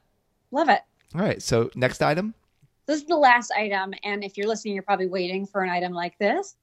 Love 0.52 0.70
it. 0.70 0.82
All 1.16 1.22
right. 1.22 1.42
So 1.42 1.70
next 1.76 2.02
item. 2.02 2.34
This 2.88 3.02
is 3.02 3.08
the 3.08 3.16
last 3.16 3.52
item, 3.56 3.94
and 4.04 4.24
if 4.24 4.38
you're 4.38 4.48
listening, 4.48 4.74
you're 4.74 4.84
probably 4.84 5.08
waiting 5.08 5.46
for 5.46 5.62
an 5.62 5.70
item 5.70 5.94
like 5.94 6.18
this 6.18 6.56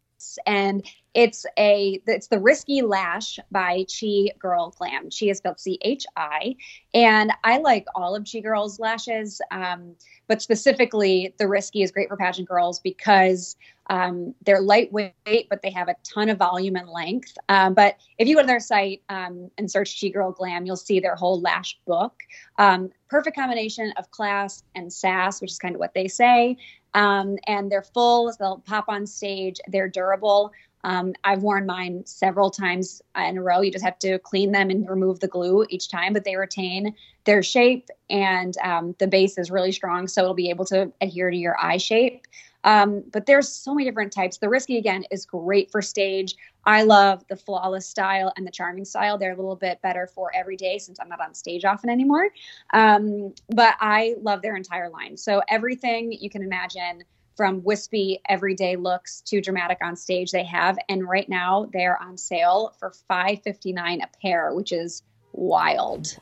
and 0.46 0.84
it's 1.14 1.46
a 1.58 2.00
it's 2.06 2.28
the 2.28 2.38
risky 2.38 2.82
lash 2.82 3.38
by 3.50 3.84
chi 3.88 4.28
girl 4.38 4.74
glam. 4.78 5.08
Chi 5.10 5.26
is 5.26 5.38
spelled 5.38 5.58
c-h-i 5.58 6.54
and 6.94 7.32
i 7.44 7.58
like 7.58 7.86
all 7.94 8.14
of 8.14 8.26
chi 8.30 8.40
girl's 8.40 8.78
lashes 8.78 9.40
um, 9.50 9.94
but 10.26 10.42
specifically 10.42 11.34
the 11.38 11.48
risky 11.48 11.82
is 11.82 11.90
great 11.90 12.08
for 12.08 12.16
pageant 12.16 12.48
girls 12.48 12.80
because 12.80 13.56
um, 13.90 14.34
they're 14.44 14.60
lightweight 14.60 15.14
but 15.48 15.62
they 15.62 15.70
have 15.70 15.88
a 15.88 15.96
ton 16.04 16.28
of 16.28 16.38
volume 16.38 16.76
and 16.76 16.88
length. 16.88 17.38
Um, 17.48 17.72
but 17.74 17.96
if 18.18 18.28
you 18.28 18.34
go 18.34 18.42
to 18.42 18.46
their 18.46 18.60
site 18.60 19.02
um, 19.08 19.50
and 19.56 19.70
search 19.70 20.00
chi 20.00 20.08
girl 20.08 20.30
glam 20.30 20.66
you'll 20.66 20.76
see 20.76 21.00
their 21.00 21.16
whole 21.16 21.40
lash 21.40 21.78
book. 21.86 22.14
Um, 22.58 22.90
perfect 23.08 23.36
combination 23.36 23.92
of 23.96 24.10
class 24.10 24.62
and 24.74 24.92
sass 24.92 25.40
which 25.40 25.52
is 25.52 25.58
kind 25.58 25.74
of 25.74 25.80
what 25.80 25.94
they 25.94 26.08
say 26.08 26.58
um, 26.94 27.36
and 27.46 27.70
they're 27.70 27.82
full. 27.82 28.32
They'll 28.38 28.62
pop 28.66 28.86
on 28.88 29.06
stage. 29.06 29.60
They're 29.68 29.88
durable. 29.88 30.52
Um, 30.84 31.14
I've 31.24 31.42
worn 31.42 31.66
mine 31.66 32.04
several 32.06 32.50
times 32.50 33.02
in 33.16 33.38
a 33.38 33.42
row. 33.42 33.60
You 33.60 33.72
just 33.72 33.84
have 33.84 33.98
to 34.00 34.18
clean 34.20 34.52
them 34.52 34.70
and 34.70 34.88
remove 34.88 35.20
the 35.20 35.28
glue 35.28 35.66
each 35.68 35.88
time, 35.88 36.12
but 36.12 36.24
they 36.24 36.36
retain 36.36 36.94
their 37.24 37.42
shape 37.42 37.88
and 38.08 38.56
um, 38.58 38.94
the 38.98 39.06
base 39.06 39.38
is 39.38 39.50
really 39.50 39.72
strong, 39.72 40.06
so 40.06 40.22
it'll 40.22 40.34
be 40.34 40.50
able 40.50 40.64
to 40.66 40.92
adhere 41.00 41.30
to 41.30 41.36
your 41.36 41.56
eye 41.60 41.76
shape. 41.76 42.26
Um, 42.68 43.02
but 43.12 43.24
there's 43.24 43.48
so 43.48 43.72
many 43.74 43.88
different 43.88 44.12
types. 44.12 44.36
The 44.36 44.48
risky 44.50 44.76
again 44.76 45.04
is 45.10 45.24
great 45.24 45.70
for 45.70 45.80
stage. 45.80 46.36
I 46.66 46.82
love 46.82 47.26
the 47.28 47.36
flawless 47.36 47.88
style 47.88 48.30
and 48.36 48.46
the 48.46 48.50
charming 48.50 48.84
style. 48.84 49.16
They're 49.16 49.32
a 49.32 49.36
little 49.36 49.56
bit 49.56 49.80
better 49.80 50.06
for 50.06 50.30
every 50.34 50.56
day 50.56 50.76
since 50.76 51.00
I'm 51.00 51.08
not 51.08 51.18
on 51.18 51.32
stage 51.32 51.64
often 51.64 51.88
anymore. 51.88 52.28
Um, 52.74 53.32
but 53.48 53.74
I 53.80 54.16
love 54.20 54.42
their 54.42 54.54
entire 54.54 54.90
line. 54.90 55.16
So 55.16 55.40
everything 55.48 56.12
you 56.12 56.28
can 56.28 56.42
imagine 56.42 57.04
from 57.38 57.64
wispy 57.64 58.20
everyday 58.28 58.76
looks 58.76 59.22
to 59.22 59.40
dramatic 59.40 59.78
on 59.80 59.96
stage 59.96 60.30
they 60.32 60.44
have 60.44 60.76
and 60.88 61.08
right 61.08 61.28
now 61.28 61.70
they're 61.72 61.96
on 62.02 62.18
sale 62.18 62.74
for 62.80 62.90
559 62.90 64.00
a 64.02 64.08
pair 64.20 64.52
which 64.52 64.72
is 64.72 65.04
wild 65.32 66.18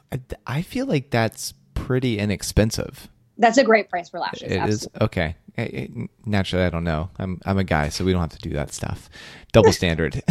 i 0.46 0.60
feel 0.60 0.84
like 0.84 1.08
that's 1.08 1.54
pretty 1.72 2.18
inexpensive 2.18 3.08
That's 3.38 3.58
a 3.58 3.64
great 3.64 3.88
price 3.88 4.08
for 4.08 4.18
lashes. 4.18 4.50
It 4.50 4.62
is 4.68 4.88
okay. 5.00 5.36
Eh, 5.58 5.68
eh, 5.72 6.06
Naturally, 6.24 6.64
I 6.64 6.70
don't 6.70 6.84
know. 6.84 7.10
I'm 7.18 7.40
I'm 7.44 7.58
a 7.58 7.64
guy, 7.64 7.88
so 7.90 8.04
we 8.04 8.12
don't 8.12 8.20
have 8.20 8.30
to 8.30 8.38
do 8.38 8.50
that 8.54 8.72
stuff. 8.72 9.08
Double 9.52 9.72
standard. 9.80 10.22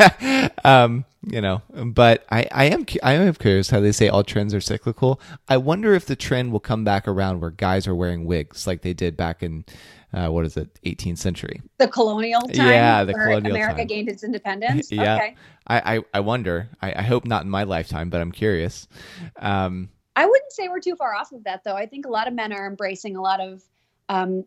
um, 0.64 1.04
you 1.26 1.40
know, 1.40 1.62
but 1.86 2.24
I 2.30 2.46
I 2.52 2.64
am 2.66 2.86
I 3.02 3.12
am 3.14 3.34
curious 3.34 3.70
how 3.70 3.80
they 3.80 3.92
say 3.92 4.08
all 4.08 4.24
trends 4.24 4.54
are 4.54 4.60
cyclical. 4.60 5.20
I 5.48 5.56
wonder 5.56 5.94
if 5.94 6.06
the 6.06 6.16
trend 6.16 6.52
will 6.52 6.60
come 6.60 6.84
back 6.84 7.06
around 7.06 7.40
where 7.40 7.50
guys 7.50 7.86
are 7.86 7.94
wearing 7.94 8.24
wigs 8.24 8.66
like 8.66 8.82
they 8.82 8.94
did 8.94 9.16
back 9.16 9.42
in 9.42 9.64
uh, 10.12 10.28
what 10.28 10.44
is 10.44 10.56
it, 10.56 10.68
18th 10.84 11.18
century. 11.18 11.62
The 11.78 11.88
colonial 11.88 12.40
time 12.42 12.66
Yeah, 12.66 13.04
the 13.04 13.12
colonial 13.14 13.42
time. 13.42 13.50
America 13.52 13.78
time. 13.78 13.86
gained 13.86 14.08
its 14.08 14.24
independence. 14.24 14.90
Yeah. 15.00 15.14
Okay. 15.16 15.36
I, 15.66 15.96
I, 15.96 16.00
I 16.14 16.20
wonder. 16.20 16.68
I, 16.82 16.92
I 16.96 17.02
hope 17.02 17.24
not 17.24 17.44
in 17.44 17.50
my 17.50 17.62
lifetime, 17.62 18.10
but 18.10 18.20
I'm 18.20 18.32
curious. 18.32 18.88
Um, 19.36 19.90
I 20.16 20.26
wouldn't 20.26 20.52
say 20.52 20.68
we're 20.68 20.80
too 20.80 20.96
far 20.96 21.14
off 21.14 21.32
of 21.32 21.44
that, 21.44 21.62
though. 21.64 21.76
I 21.76 21.86
think 21.86 22.06
a 22.06 22.10
lot 22.10 22.28
of 22.28 22.34
men 22.34 22.52
are 22.52 22.66
embracing 22.66 23.16
a 23.16 23.22
lot 23.22 23.40
of 23.40 23.62
um, 24.08 24.44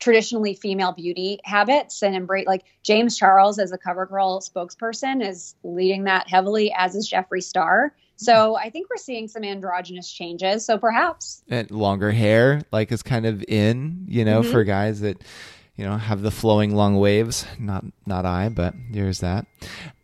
traditionally 0.00 0.54
female 0.54 0.92
beauty 0.92 1.38
habits 1.44 2.02
and 2.02 2.14
embrace, 2.16 2.46
like 2.46 2.64
James 2.82 3.16
Charles 3.16 3.58
as 3.58 3.72
a 3.72 3.78
CoverGirl 3.78 4.42
spokesperson 4.50 5.24
is 5.26 5.54
leading 5.62 6.04
that 6.04 6.28
heavily, 6.28 6.72
as 6.76 6.94
is 6.94 7.08
Jeffree 7.10 7.42
Star. 7.42 7.94
So 8.16 8.56
I 8.56 8.70
think 8.70 8.88
we're 8.90 8.96
seeing 8.96 9.28
some 9.28 9.42
androgynous 9.44 10.10
changes. 10.12 10.64
So 10.64 10.78
perhaps 10.78 11.42
and 11.48 11.70
longer 11.70 12.10
hair 12.10 12.62
like 12.72 12.90
is 12.92 13.02
kind 13.02 13.26
of 13.26 13.44
in 13.48 14.04
you 14.08 14.24
know 14.24 14.42
Mhm. 14.42 14.50
for 14.50 14.64
guys 14.64 15.00
that 15.00 15.22
you 15.76 15.84
know 15.84 15.96
have 15.96 16.22
the 16.22 16.30
flowing 16.30 16.74
long 16.74 16.98
waves 16.98 17.46
not 17.58 17.84
not 18.06 18.24
i 18.26 18.48
but 18.48 18.74
there's 18.92 19.20
that 19.20 19.46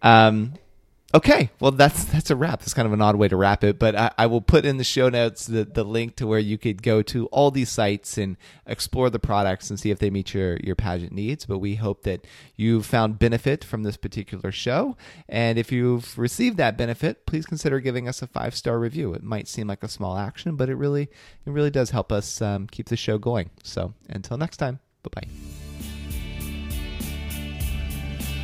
um 0.03 0.55
okay 1.15 1.51
well 1.59 1.71
that's 1.71 2.05
that's 2.05 2.31
a 2.31 2.37
wrap. 2.37 2.61
That's 2.61 2.75
kind 2.75 2.87
of 2.87 2.93
an 2.93 3.01
odd 3.01 3.17
way 3.17 3.29
to 3.29 3.37
wrap 3.37 3.65
it 3.65 3.79
but 3.79 3.97
i, 3.97 4.11
I 4.19 4.27
will 4.27 4.43
put 4.43 4.67
in 4.67 4.77
the 4.77 4.85
show 4.85 5.09
notes 5.09 5.47
the, 5.47 5.65
the 5.65 5.85
link 5.85 6.17
to 6.17 6.27
where 6.27 6.39
you 6.39 6.59
could 6.59 6.83
go 6.83 7.03
to 7.03 7.27
all 7.27 7.51
these 7.51 7.71
sites 7.71 8.19
and 8.19 8.37
explore 8.67 9.11
the 9.11 9.19
products 9.19 9.71
and 9.71 9.79
see 9.79 9.91
if 9.91 9.99
they 9.99 10.11
meet 10.11 10.35
your 10.35 10.57
your 10.59 10.75
pageant 10.75 11.13
needs. 11.13 11.47
But 11.47 11.59
we 11.59 11.77
hope 11.77 12.03
that 12.03 12.27
you 12.57 12.83
found 12.83 13.19
benefit 13.19 13.65
from 13.65 13.83
this 13.83 13.97
particular 13.97 14.53
show. 14.53 14.97
And 15.29 15.59
if 15.59 15.73
you've 15.73 16.17
received 16.19 16.57
that 16.59 16.77
benefit 16.77 17.27
please 17.27 17.47
consider 17.47 17.81
giving 17.81 18.09
us 18.09 18.23
a 18.23 18.27
five 18.27 18.55
star 18.55 18.79
review. 18.79 19.15
It 19.15 19.23
might 19.23 19.49
seem 19.49 19.67
like 19.67 19.83
a 19.83 19.89
small 19.89 20.17
action 20.17 20.57
but 20.57 20.69
it 20.69 20.77
really 20.77 21.03
it 21.03 21.51
really 21.51 21.71
does 21.71 21.91
help 21.91 22.13
us 22.13 22.41
um, 22.43 22.67
keep 22.67 22.89
the 22.89 22.97
show 22.97 23.19
going. 23.19 23.51
So 23.63 23.95
until 24.09 24.37
next 24.37 24.59
time 24.59 24.81
bye 25.03 25.23
bye 25.23 25.58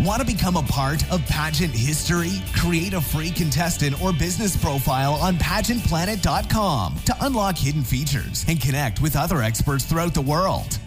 Want 0.00 0.20
to 0.20 0.26
become 0.26 0.56
a 0.56 0.62
part 0.62 1.08
of 1.12 1.24
pageant 1.26 1.72
history? 1.72 2.32
Create 2.56 2.94
a 2.94 3.00
free 3.00 3.30
contestant 3.30 4.00
or 4.02 4.12
business 4.12 4.56
profile 4.56 5.14
on 5.14 5.36
pageantplanet.com 5.36 6.96
to 7.06 7.16
unlock 7.20 7.56
hidden 7.56 7.82
features 7.82 8.44
and 8.48 8.60
connect 8.60 9.00
with 9.00 9.14
other 9.14 9.40
experts 9.40 9.84
throughout 9.84 10.12
the 10.12 10.20
world. 10.20 10.78